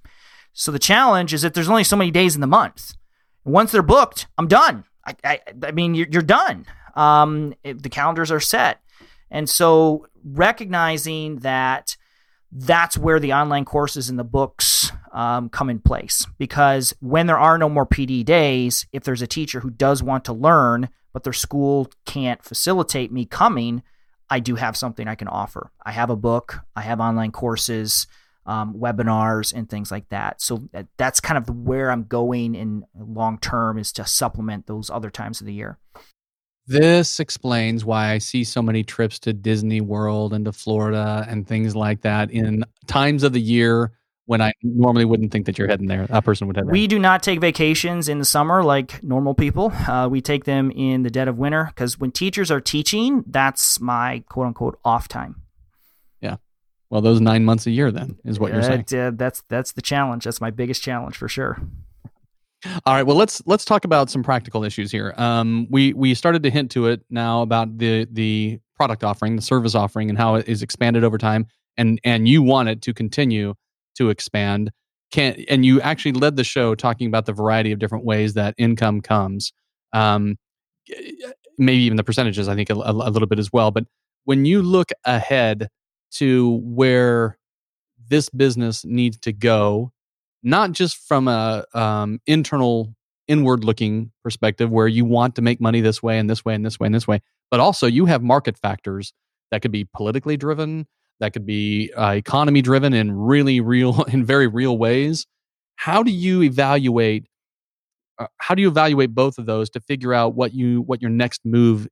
[0.52, 2.96] So the challenge is that there's only so many days in the month.
[3.46, 4.84] Once they're booked, I'm done.
[5.06, 6.66] I, I, I mean, you're, you're done.
[6.96, 8.82] Um, it, the calendars are set.
[9.32, 11.96] And so recognizing that
[12.52, 16.26] that's where the online courses and the books um, come in place.
[16.40, 20.26] Because when there are no more PD days, if there's a teacher who does want
[20.26, 23.84] to learn, but their school can't facilitate me coming,
[24.30, 25.72] I do have something I can offer.
[25.84, 28.08] I have a book, I have online courses,
[28.46, 30.42] um, webinars, and things like that.
[30.42, 35.10] So that's kind of where I'm going in long term is to supplement those other
[35.10, 35.78] times of the year.
[36.68, 41.48] This explains why I see so many trips to Disney World and to Florida and
[41.48, 43.92] things like that in times of the year
[44.30, 46.06] when I normally wouldn't think that you're heading there.
[46.06, 46.72] That person would head there.
[46.72, 49.74] We do not take vacations in the summer like normal people.
[49.88, 53.80] Uh, we take them in the dead of winter because when teachers are teaching, that's
[53.80, 55.42] my quote unquote off time.
[56.22, 56.36] Yeah.
[56.92, 58.86] Well, those nine months a year then is what you're saying.
[58.94, 60.26] Uh, that's that's the challenge.
[60.26, 61.60] That's my biggest challenge for sure.
[62.86, 63.08] All right.
[63.08, 65.16] Well, let's let's talk about some practical issues here.
[65.18, 69.42] Um, we we started to hint to it now about the the product offering, the
[69.42, 72.94] service offering, and how it is expanded over time, and and you want it to
[72.94, 73.56] continue
[74.00, 74.72] to expand.
[75.12, 78.56] Can and you actually led the show talking about the variety of different ways that
[78.58, 79.54] income comes.
[79.93, 80.38] Um,
[81.58, 82.47] maybe even the percentages.
[82.47, 83.72] I think a, a, a little bit as well.
[83.72, 83.86] But
[84.26, 85.70] when you look ahead
[86.12, 87.38] to where
[88.10, 89.91] this business needs to go,
[90.41, 92.93] not just from a um, internal,
[93.28, 96.66] inward looking perspective where you want to make money this way and this way and
[96.66, 97.22] this way and this way,
[97.52, 99.14] but also you have market factors
[99.52, 100.88] that could be politically driven,
[101.20, 105.26] that could be uh, economy driven in really real, in very real ways.
[105.76, 107.26] How do you evaluate?
[108.18, 111.12] Uh, how do you evaluate both of those to figure out what you what your
[111.12, 111.88] next move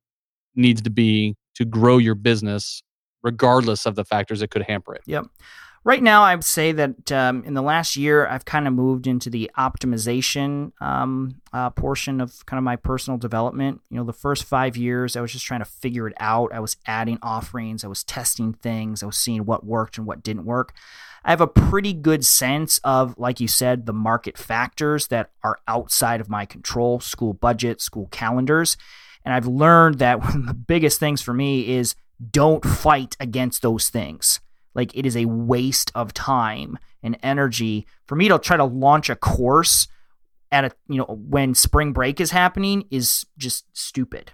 [0.54, 2.82] needs to be to grow your business
[3.22, 5.02] regardless of the factors that could hamper it.
[5.06, 5.26] Yep.
[5.88, 9.06] Right now, I would say that um, in the last year, I've kind of moved
[9.06, 13.80] into the optimization um, uh, portion of kind of my personal development.
[13.88, 16.52] You know, the first five years, I was just trying to figure it out.
[16.52, 20.22] I was adding offerings, I was testing things, I was seeing what worked and what
[20.22, 20.74] didn't work.
[21.24, 25.58] I have a pretty good sense of, like you said, the market factors that are
[25.66, 28.76] outside of my control school budget, school calendars.
[29.24, 31.94] And I've learned that one of the biggest things for me is
[32.30, 34.40] don't fight against those things.
[34.78, 39.10] Like it is a waste of time and energy for me to try to launch
[39.10, 39.88] a course
[40.52, 44.30] at a you know when spring break is happening is just stupid.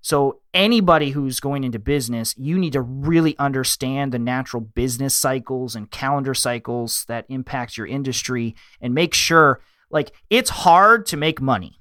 [0.00, 5.76] So anybody who's going into business, you need to really understand the natural business cycles
[5.76, 11.40] and calendar cycles that impact your industry and make sure like it's hard to make
[11.40, 11.78] money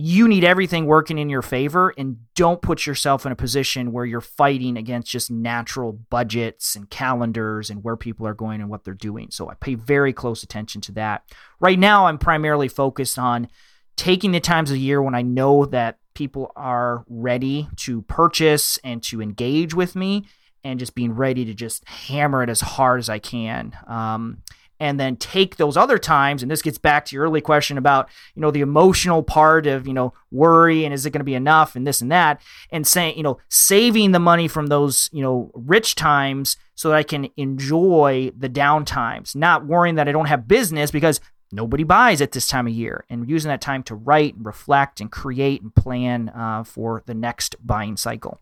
[0.00, 4.04] you need everything working in your favor and don't put yourself in a position where
[4.04, 8.84] you're fighting against just natural budgets and calendars and where people are going and what
[8.84, 9.26] they're doing.
[9.32, 11.24] So I pay very close attention to that.
[11.58, 13.48] Right now, I'm primarily focused on
[13.96, 19.02] taking the times of year when I know that people are ready to purchase and
[19.02, 20.26] to engage with me
[20.62, 23.76] and just being ready to just hammer it as hard as I can.
[23.88, 24.44] Um,
[24.80, 28.08] and then take those other times and this gets back to your early question about
[28.34, 31.34] you know the emotional part of you know worry and is it going to be
[31.34, 35.22] enough and this and that and saying you know saving the money from those you
[35.22, 40.12] know rich times so that i can enjoy the down times not worrying that i
[40.12, 41.20] don't have business because
[41.52, 45.00] nobody buys at this time of year and using that time to write and reflect
[45.00, 48.40] and create and plan uh, for the next buying cycle.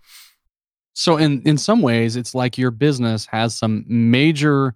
[0.95, 4.75] So in in some ways it's like your business has some major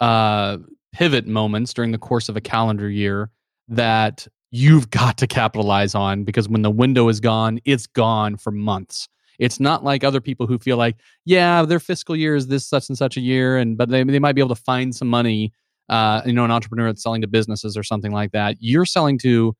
[0.00, 0.58] uh
[0.96, 3.30] pivot moments during the course of a calendar year
[3.68, 8.50] that you've got to capitalize on because when the window is gone, it's gone for
[8.50, 9.06] months.
[9.38, 12.88] It's not like other people who feel like, yeah, their fiscal year is this such
[12.88, 15.52] and such a year, and but they, they might be able to find some money.
[15.90, 18.56] Uh, you know, an entrepreneur that's selling to businesses or something like that.
[18.58, 19.54] You're selling to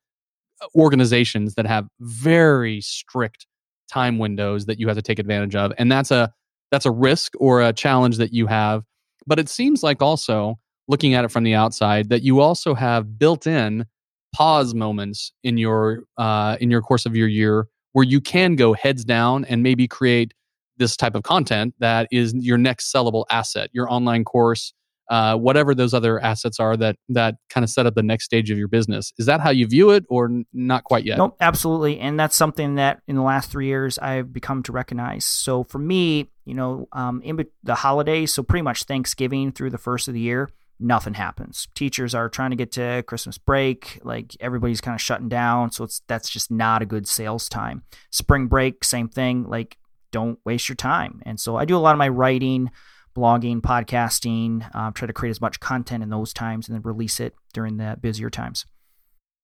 [0.75, 3.47] organizations that have very strict
[3.89, 6.33] time windows that you have to take advantage of, and that's a
[6.73, 8.83] that's a risk or a challenge that you have.
[9.27, 10.59] But it seems like also
[10.89, 13.87] looking at it from the outside that you also have built in
[14.35, 18.75] pause moments in your uh, in your course of your year where you can go
[18.75, 20.35] heads down and maybe create
[20.77, 24.75] this type of content that is your next sellable asset your online course
[25.09, 28.51] uh, whatever those other assets are that that kind of set up the next stage
[28.51, 29.13] of your business.
[29.19, 31.17] Is that how you view it or n- not quite yet?
[31.19, 35.25] Nope absolutely and that's something that in the last three years i've become to recognize.
[35.25, 39.79] So for me you know um, in the holidays so pretty much thanksgiving through the
[39.79, 41.69] first of the year nothing happens.
[41.75, 45.85] Teachers are trying to get to Christmas break, like everybody's kind of shutting down, so
[45.85, 47.83] it's that's just not a good sales time.
[48.11, 49.79] Spring break, same thing, like
[50.13, 51.21] don't waste your time.
[51.25, 52.71] And so I do a lot of my writing,
[53.17, 57.21] blogging, podcasting, uh, try to create as much content in those times and then release
[57.21, 58.67] it during the busier times.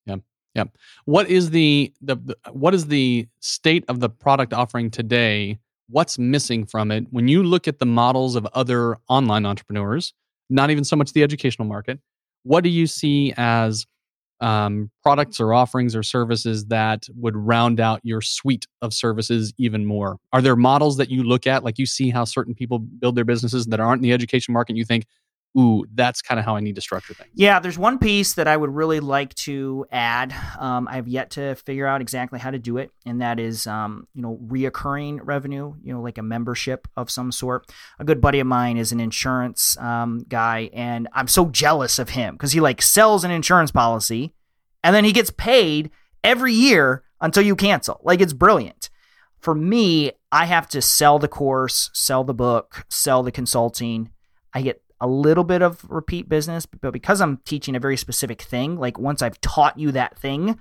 [0.06, 0.16] Yeah.
[0.54, 0.64] Yeah.
[1.04, 5.58] What is the, the, the what is the state of the product offering today?
[5.88, 7.06] What's missing from it?
[7.10, 10.14] When you look at the models of other online entrepreneurs,
[10.52, 11.98] not even so much the educational market.
[12.44, 13.86] What do you see as
[14.40, 19.86] um, products or offerings or services that would round out your suite of services even
[19.86, 20.18] more?
[20.32, 23.24] Are there models that you look at, like you see how certain people build their
[23.24, 25.06] businesses that aren't in the education market, you think,
[25.58, 27.30] ooh, that's kind of how I need to structure things.
[27.34, 30.34] Yeah, there's one piece that I would really like to add.
[30.58, 34.06] Um, I've yet to figure out exactly how to do it, and that is, um,
[34.14, 35.74] you know, reoccurring revenue.
[35.82, 37.70] You know, like a membership of some sort.
[37.98, 42.10] A good buddy of mine is an insurance um, guy, and I'm so jealous of
[42.10, 44.34] him because he like sells an insurance policy,
[44.82, 45.90] and then he gets paid
[46.24, 48.00] every year until you cancel.
[48.02, 48.88] Like it's brilliant.
[49.38, 54.10] For me, I have to sell the course, sell the book, sell the consulting
[54.54, 58.40] I get a little bit of repeat business, but because I'm teaching a very specific
[58.40, 60.60] thing, like once I've taught you that thing,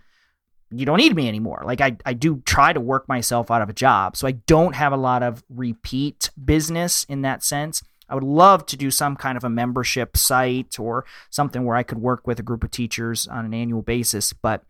[0.71, 1.61] you don't need me anymore.
[1.63, 4.17] Like I, I do try to work myself out of a job.
[4.17, 7.83] So I don't have a lot of repeat business in that sense.
[8.09, 11.83] I would love to do some kind of a membership site or something where I
[11.83, 14.33] could work with a group of teachers on an annual basis.
[14.33, 14.63] But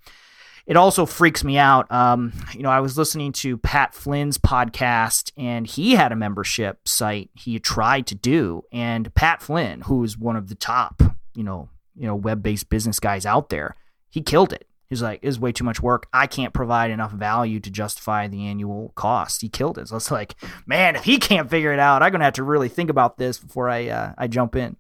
[0.66, 1.91] it also freaks me out.
[1.91, 6.88] Um, you know, I was listening to Pat Flynn's podcast, and he had a membership
[6.88, 8.64] site he tried to do.
[8.72, 11.01] And Pat Flynn, who is one of the top,
[11.36, 13.76] you know, you know, web-based business guys out there,
[14.09, 14.68] he killed it.
[14.89, 16.07] He's like, "Is way too much work.
[16.12, 19.88] I can't provide enough value to justify the annual cost." He killed it.
[19.88, 20.36] So it's like,
[20.66, 23.39] man, if he can't figure it out, I'm gonna have to really think about this
[23.39, 24.76] before I uh, I jump in.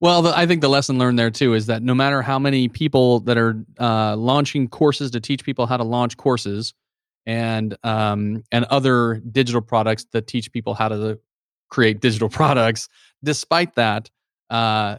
[0.00, 2.68] Well, the, I think the lesson learned there too is that no matter how many
[2.68, 6.72] people that are uh, launching courses to teach people how to launch courses,
[7.26, 11.18] and um, and other digital products that teach people how to
[11.68, 12.88] create digital products,
[13.24, 14.08] despite that,
[14.50, 14.96] uh,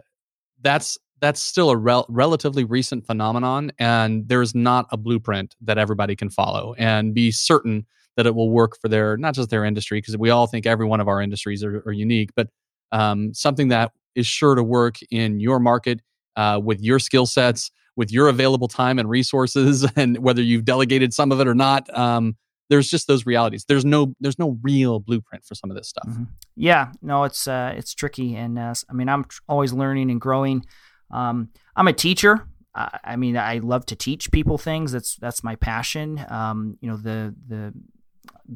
[0.62, 6.16] that's that's still a rel- relatively recent phenomenon, and there's not a blueprint that everybody
[6.16, 7.86] can follow and be certain
[8.16, 10.86] that it will work for their not just their industry because we all think every
[10.86, 12.50] one of our industries are, are unique, but
[12.92, 16.02] um, something that is sure to work in your market
[16.36, 21.14] uh, with your skill sets, with your available time and resources, and whether you've delegated
[21.14, 21.90] some of it or not.
[21.98, 22.36] Um,
[22.70, 23.66] there's just those realities.
[23.68, 26.08] There's no there's no real blueprint for some of this stuff.
[26.08, 26.26] Mm-hmm.
[26.56, 30.22] Yeah, no, it's uh, it's tricky, and uh, I mean I'm tr- always learning and
[30.22, 30.66] growing.
[31.10, 32.48] Um, I'm a teacher.
[32.76, 34.92] I, I mean I love to teach people things.
[34.92, 36.24] That's that's my passion.
[36.30, 37.74] Um, you know the the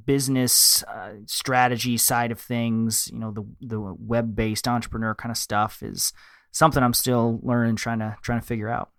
[0.05, 5.37] business uh, strategy side of things, you know, the the web based entrepreneur kind of
[5.37, 6.13] stuff is
[6.51, 8.89] something I'm still learning, trying to trying to figure out.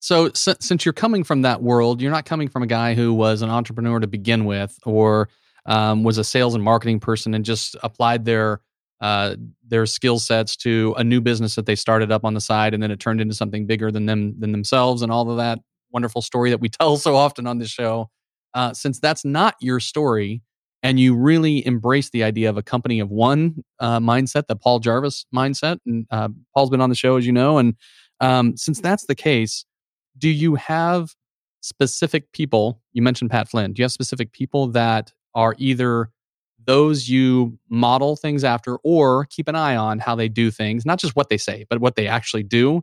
[0.00, 3.42] So, since you're coming from that world, you're not coming from a guy who was
[3.42, 5.28] an entrepreneur to begin with, or
[5.64, 8.60] um, was a sales and marketing person and just applied their
[9.00, 9.36] uh,
[9.66, 12.82] their skill sets to a new business that they started up on the side, and
[12.82, 15.58] then it turned into something bigger than them than themselves, and all of that
[15.90, 18.10] wonderful story that we tell so often on this show
[18.56, 20.42] uh, since that's not your story
[20.82, 24.78] and you really embrace the idea of a company of one uh, mindset, the Paul
[24.78, 27.74] Jarvis mindset, and uh, Paul's been on the show, as you know, and
[28.20, 29.64] um, since that's the case,
[30.16, 31.14] do you have
[31.60, 32.80] specific people?
[32.92, 33.72] You mentioned Pat Flynn.
[33.72, 36.10] Do you have specific people that are either
[36.64, 40.98] those you model things after or keep an eye on how they do things, not
[40.98, 42.82] just what they say, but what they actually do?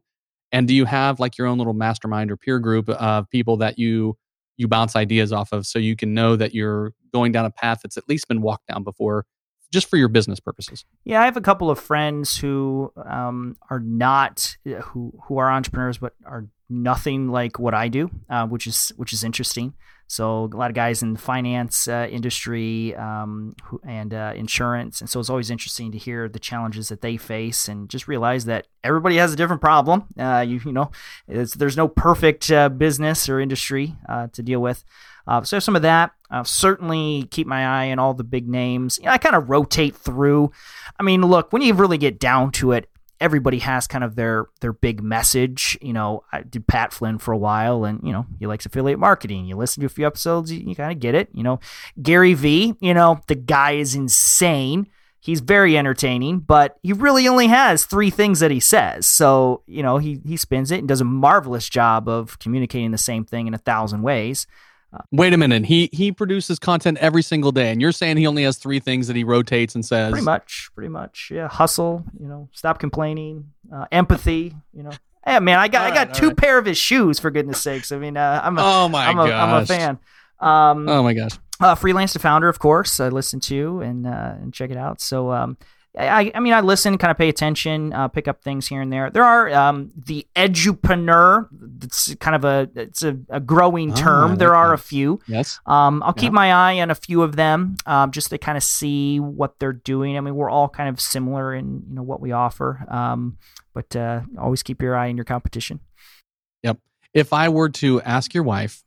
[0.52, 3.80] And do you have like your own little mastermind or peer group of people that
[3.80, 4.18] you
[4.58, 7.80] you bounce ideas off of so you can know that you're going down a path
[7.84, 9.26] that's at least been walked down before
[9.74, 13.80] just for your business purposes yeah i have a couple of friends who um, are
[13.80, 18.68] not uh, who who are entrepreneurs but are nothing like what i do uh, which
[18.68, 19.74] is which is interesting
[20.08, 25.02] so a lot of guys in the finance uh, industry um, who, and uh, insurance,
[25.02, 28.46] and so it's always interesting to hear the challenges that they face and just realize
[28.46, 30.04] that everybody has a different problem.
[30.20, 30.92] Uh, you, you know,
[31.28, 33.96] there's no perfect uh, business or industry
[34.34, 34.84] to deal with.
[35.28, 36.12] Uh, so some of that.
[36.30, 38.98] I'll certainly keep my eye on all the big names.
[38.98, 40.52] You know, I kind of rotate through.
[41.00, 42.90] I mean, look, when you really get down to it,
[43.24, 45.78] everybody has kind of their their big message.
[45.82, 49.00] You know, I did Pat Flynn for a while, and you know he likes affiliate
[49.00, 49.46] marketing.
[49.46, 51.30] You listen to a few episodes, you, you kind of get it.
[51.34, 51.60] You know,
[52.02, 52.76] Gary V.
[52.80, 54.88] You know, the guy is insane.
[55.20, 59.06] He's very entertaining, but he really only has three things that he says.
[59.06, 62.98] So you know, he he spins it and does a marvelous job of communicating the
[62.98, 64.46] same thing in a thousand ways.
[65.12, 65.66] Wait a minute.
[65.66, 69.08] He he produces content every single day, and you're saying he only has three things
[69.08, 70.12] that he rotates and says.
[70.12, 71.32] Pretty much, pretty much.
[71.34, 72.04] Yeah, hustle.
[72.20, 73.52] You know, stop complaining.
[73.74, 74.56] Uh, empathy.
[74.74, 74.92] You know,
[75.26, 76.38] hey man, I got I got two right.
[76.38, 77.92] pair of his shoes for goodness sakes.
[77.92, 80.00] I mean, uh, I'm a, oh my I'm a, I'm a fan.
[80.40, 81.32] Um, oh my gosh.
[81.60, 83.00] Uh, freelance to founder, of course.
[83.00, 85.02] I listen to and uh, and check it out.
[85.02, 85.58] So um,
[85.98, 88.92] I, I mean, I listen, kind of pay attention, uh, pick up things here and
[88.92, 89.12] there.
[89.12, 91.48] There are um, the edupreneur.
[91.84, 94.30] It's kind of a it's a, a growing oh, term.
[94.32, 94.74] Like there are that.
[94.74, 95.20] a few.
[95.28, 95.60] Yes.
[95.68, 98.64] Um, I'll keep my eye on a few of them, um, just to kind of
[98.64, 100.18] see what they're doing.
[100.18, 103.38] I mean, we're all kind of similar in you know what we offer, um,
[103.74, 105.80] but uh, always keep your eye on your competition.
[106.64, 106.80] Yep.
[107.14, 108.84] If I were to ask your wife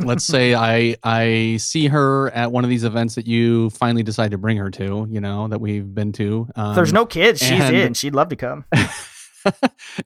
[0.00, 4.32] let's say I I see her at one of these events that you finally decide
[4.32, 6.48] to bring her to, you know, that we've been to.
[6.54, 7.40] Um, There's no kids.
[7.40, 7.94] She's and, in.
[7.94, 8.64] She'd love to come.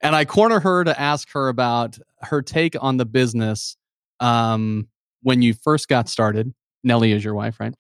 [0.01, 3.77] and I corner her to ask her about her take on the business
[4.21, 4.89] um,
[5.23, 6.55] when you first got started.
[6.85, 7.75] Nellie is your wife, right?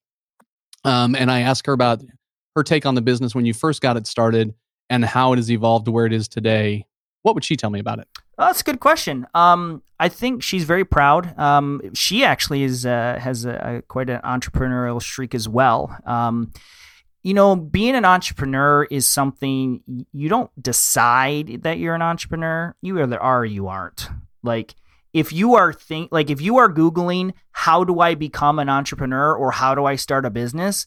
[0.84, 2.02] Um, and I ask her about
[2.54, 4.54] her take on the business when you first got it started
[4.90, 6.86] and how it has evolved to where it is today.
[7.22, 8.08] What would she tell me about it?
[8.38, 9.26] Oh, that's a good question.
[9.34, 11.38] Um, I think she's very proud.
[11.38, 15.96] Um, she actually is uh, has a, a, quite an entrepreneurial streak as well.
[16.04, 16.52] Um,
[17.22, 19.82] you know, being an entrepreneur is something
[20.12, 22.76] you don't decide that you're an entrepreneur.
[22.82, 24.08] You either are or you aren't.
[24.42, 24.74] Like
[25.12, 29.34] if you are think like if you are googling how do I become an entrepreneur
[29.34, 30.86] or how do I start a business,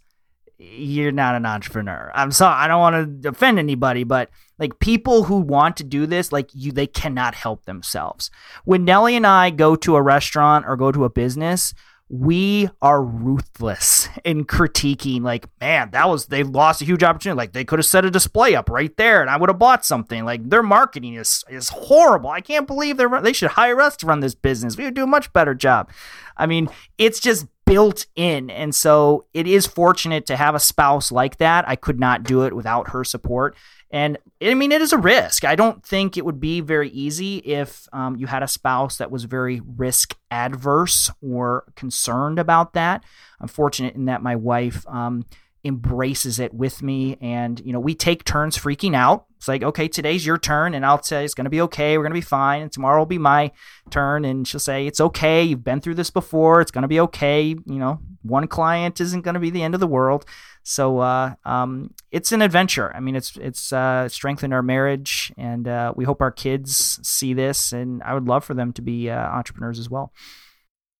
[0.59, 2.11] you're not an entrepreneur.
[2.13, 4.29] I'm sorry, I don't want to offend anybody, but
[4.59, 8.29] like people who want to do this, like you, they cannot help themselves.
[8.65, 11.73] When Nellie and I go to a restaurant or go to a business,
[12.09, 17.37] we are ruthless in critiquing like man that was they lost a huge opportunity.
[17.37, 19.85] Like they could have set a display up right there and i would have bought
[19.85, 20.25] something.
[20.25, 22.31] Like their marketing is is horrible.
[22.31, 24.75] I can't believe they're they should hire us to run this business.
[24.75, 25.91] We would do a much better job.
[26.35, 31.11] I mean it's just built in and so it is fortunate to have a spouse
[31.11, 33.55] like that i could not do it without her support
[33.91, 35.43] and I mean, it is a risk.
[35.43, 39.09] I don't think it would be very easy if um, you had a spouse that
[39.09, 43.03] was very risk adverse or concerned about that.
[43.41, 45.25] I'm fortunate in that my wife um,
[45.63, 49.25] embraces it with me, and you know, we take turns freaking out.
[49.37, 51.97] It's like, okay, today's your turn, and I'll say it's going to be okay.
[51.97, 53.51] We're going to be fine, and tomorrow will be my
[53.89, 55.43] turn, and she'll say it's okay.
[55.43, 56.61] You've been through this before.
[56.61, 57.43] It's going to be okay.
[57.47, 60.25] You know, one client isn't going to be the end of the world.
[60.63, 62.93] So uh, um, it's an adventure.
[62.95, 67.33] I mean, it's it's uh, strengthened our marriage, and uh, we hope our kids see
[67.33, 67.71] this.
[67.71, 70.13] And I would love for them to be uh, entrepreneurs as well.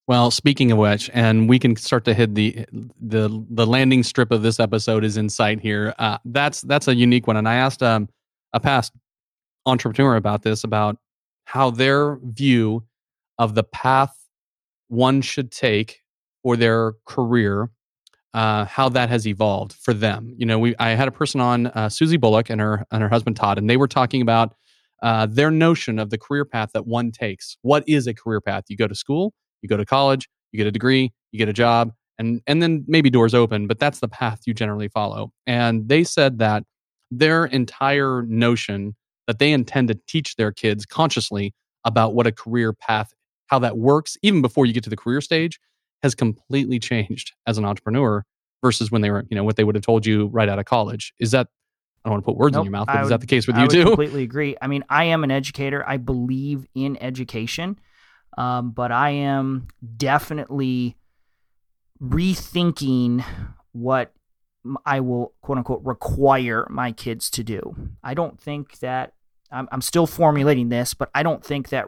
[0.10, 2.66] Well, speaking of which, and we can start to hit the
[3.00, 5.94] the the landing strip of this episode is in sight here.
[6.00, 8.10] Uh, that's that's a unique one, and I asked um,
[8.52, 8.92] a past
[9.68, 10.98] entrepreneur about this about
[11.46, 12.86] how their view
[13.38, 14.18] of the path
[14.88, 16.02] one should take
[16.42, 17.70] for their career
[18.34, 20.34] uh, how that has evolved for them.
[20.40, 23.10] You know, we I had a person on uh, Susie Bullock and her and her
[23.10, 24.56] husband Todd, and they were talking about
[25.04, 27.58] uh, their notion of the career path that one takes.
[27.62, 28.66] What is a career path?
[28.70, 31.54] You go to school, you go to college, you get a degree, you get a
[31.54, 35.32] job, and and then maybe doors open, but that's the path you generally follow.
[35.48, 36.64] And they said that
[37.12, 38.96] their entire notion
[39.28, 41.54] that they intend to teach their kids consciously
[41.86, 43.14] about what a career path,
[43.48, 45.60] how that works, even before you get to the career stage,
[46.04, 48.24] has completely changed as an entrepreneur
[48.62, 50.66] versus when they were, you know, what they would have told you right out of
[50.66, 51.14] college.
[51.20, 51.48] Is that
[52.04, 53.22] I don't want to put words nope, in your mouth, but I is would, that
[53.22, 53.84] the case with I you too?
[53.86, 54.56] completely agree.
[54.62, 55.84] I mean, I am an educator.
[55.88, 57.80] I believe in education,
[58.38, 59.68] um, but I am
[59.98, 60.98] definitely
[62.02, 63.24] rethinking
[63.72, 64.14] what
[64.86, 67.76] I will quote unquote require my kids to do.
[68.04, 69.14] I don't think that
[69.52, 71.88] I'm, I'm still formulating this, but I don't think that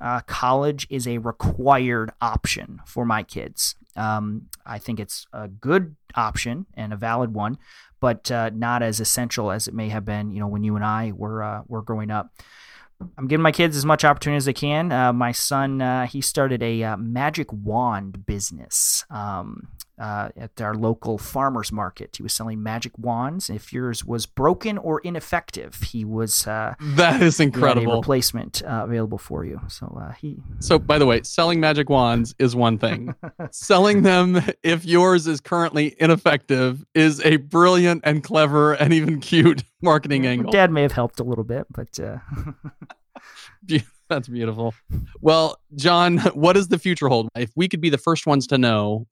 [0.00, 3.74] uh, college is a required option for my kids.
[3.96, 7.58] Um, I think it's a good option and a valid one,
[8.00, 10.84] but uh, not as essential as it may have been, you know, when you and
[10.84, 12.30] I were uh, were growing up.
[13.18, 14.92] I'm giving my kids as much opportunity as I can.
[14.92, 19.04] Uh, my son, uh, he started a uh, magic wand business.
[19.10, 19.68] Um,
[19.98, 22.16] uh, at our local farmers market.
[22.16, 23.50] He was selling magic wands.
[23.50, 29.18] If yours was broken or ineffective, he was uh, that is incredible replacement uh, available
[29.18, 29.60] for you.
[29.68, 30.38] So uh, he.
[30.60, 33.14] So by the way, selling magic wands is one thing.
[33.50, 39.62] selling them if yours is currently ineffective is a brilliant and clever and even cute
[39.82, 40.52] marketing angle.
[40.52, 41.98] Dad may have helped a little bit, but.
[42.00, 42.18] Uh,
[44.08, 44.74] That's beautiful.
[45.22, 47.28] Well, John, what does the future hold?
[47.34, 49.06] If we could be the first ones to know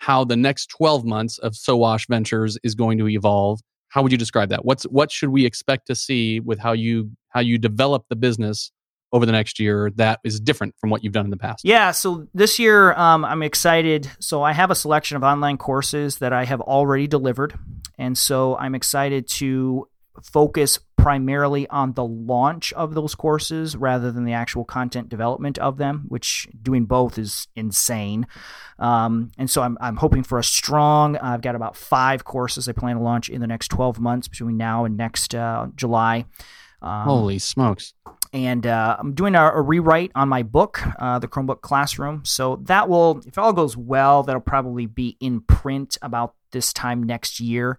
[0.00, 3.60] how the next 12 months of Sowash Ventures is going to evolve.
[3.88, 4.64] How would you describe that?
[4.64, 8.72] What's what should we expect to see with how you how you develop the business
[9.12, 11.64] over the next year that is different from what you've done in the past?
[11.64, 14.10] Yeah, so this year um, I'm excited.
[14.20, 17.58] So I have a selection of online courses that I have already delivered,
[17.98, 19.86] and so I'm excited to
[20.22, 25.78] focus primarily on the launch of those courses rather than the actual content development of
[25.78, 28.26] them, which doing both is insane.
[28.78, 32.72] Um, and so I'm, I'm hoping for a strong, I've got about five courses I
[32.72, 36.26] plan to launch in the next 12 months between now and next uh, July.
[36.82, 37.94] Um, Holy smokes.
[38.32, 42.24] And uh, I'm doing a, a, rewrite on my book, uh, The Chromebook Classroom.
[42.24, 47.02] So that will, if all goes well, that'll probably be in print about this time
[47.02, 47.78] next year.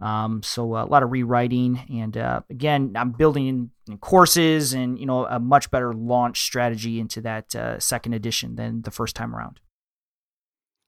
[0.00, 3.70] Um, so uh, a lot of rewriting, and uh, again, I'm building
[4.00, 8.82] courses and you know a much better launch strategy into that uh, second edition than
[8.82, 9.60] the first time around.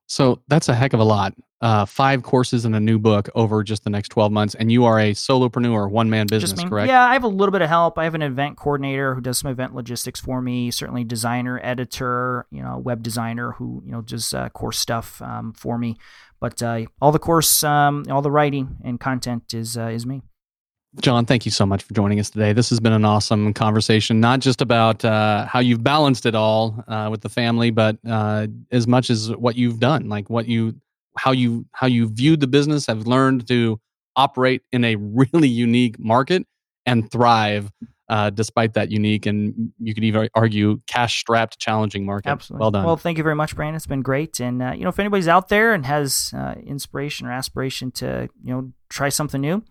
[0.09, 1.35] So that's a heck of a lot.
[1.61, 4.55] Uh, five courses and a new book over just the next 12 months.
[4.55, 6.89] And you are a solopreneur, one man business, correct?
[6.89, 7.99] Yeah, I have a little bit of help.
[7.99, 12.47] I have an event coordinator who does some event logistics for me, certainly designer, editor,
[12.51, 15.97] you know, web designer who, you know, does uh, course stuff um, for me.
[16.41, 20.23] But uh, all the course, um, all the writing and content is uh, is me.
[21.01, 22.53] John, thank you so much for joining us today.
[22.53, 26.82] This has been an awesome conversation, not just about uh, how you've balanced it all
[26.89, 30.74] uh, with the family, but uh, as much as what you've done, like what you,
[31.16, 33.78] how you, how you viewed the business, have learned to
[34.16, 36.47] operate in a really unique market
[36.86, 37.70] and thrive
[38.09, 42.30] uh, despite that unique and you could even argue cash strapped challenging market.
[42.30, 42.62] Absolutely.
[42.62, 42.84] Well done.
[42.84, 43.76] Well, thank you very much, Brandon.
[43.76, 44.41] It's been great.
[44.41, 48.28] And uh, you know, if anybody's out there and has uh, inspiration or aspiration to
[48.43, 49.62] you know try something new,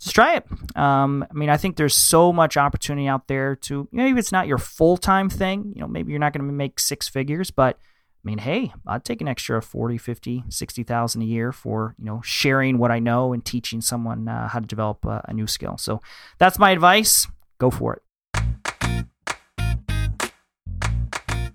[0.00, 0.46] just try it.
[0.76, 4.18] Um, I mean, I think there's so much opportunity out there to you know, maybe
[4.18, 5.72] it's not your full time thing.
[5.74, 9.04] You know, maybe you're not going to make six figures, but I mean, hey, I'd
[9.04, 13.32] take an extra 40, 50, 60,000 a year for, you know, sharing what I know
[13.32, 15.78] and teaching someone uh, how to develop a, a new skill.
[15.78, 16.02] So
[16.38, 17.28] that's my advice.
[17.58, 18.02] Go for it.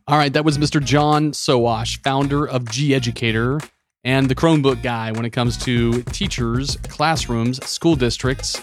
[0.08, 0.84] All right, that was Mr.
[0.84, 3.60] John Sowash, founder of G Educator
[4.04, 8.62] and the Chromebook guy when it comes to teachers, classrooms, school districts,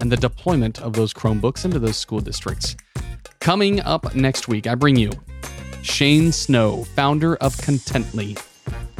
[0.00, 2.76] and the deployment of those Chromebooks into those school districts.
[3.40, 5.10] Coming up next week, I bring you
[5.82, 8.38] Shane Snow, founder of Contently.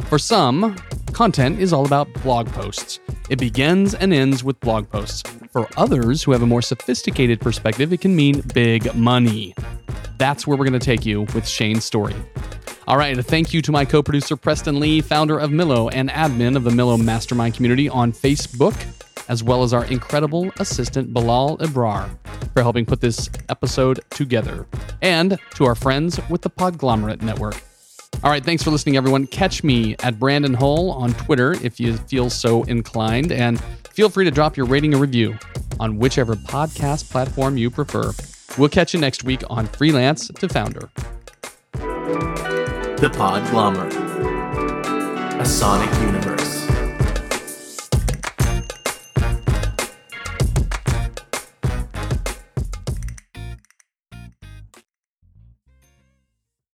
[0.09, 0.75] For some,
[1.13, 2.99] content is all about blog posts.
[3.29, 5.23] It begins and ends with blog posts.
[5.51, 9.53] For others who have a more sophisticated perspective, it can mean big money.
[10.17, 12.15] That's where we're going to take you with Shane's story.
[12.87, 16.55] All right, thank you to my co producer, Preston Lee, founder of Millo and admin
[16.55, 18.73] of the Millo Mastermind community on Facebook,
[19.27, 22.09] as well as our incredible assistant, Bilal Ibrar,
[22.53, 24.65] for helping put this episode together,
[25.01, 27.61] and to our friends with the Podglomerate Network.
[28.23, 29.27] All right, thanks for listening, everyone.
[29.27, 33.59] Catch me at Brandon Hull on Twitter if you feel so inclined, and
[33.91, 35.37] feel free to drop your rating or review
[35.81, 38.13] on whichever podcast platform you prefer.
[38.57, 40.89] We'll catch you next week on Freelance to Founder.
[42.99, 43.93] The Podglomerate.
[45.39, 46.56] A Sonic Universe.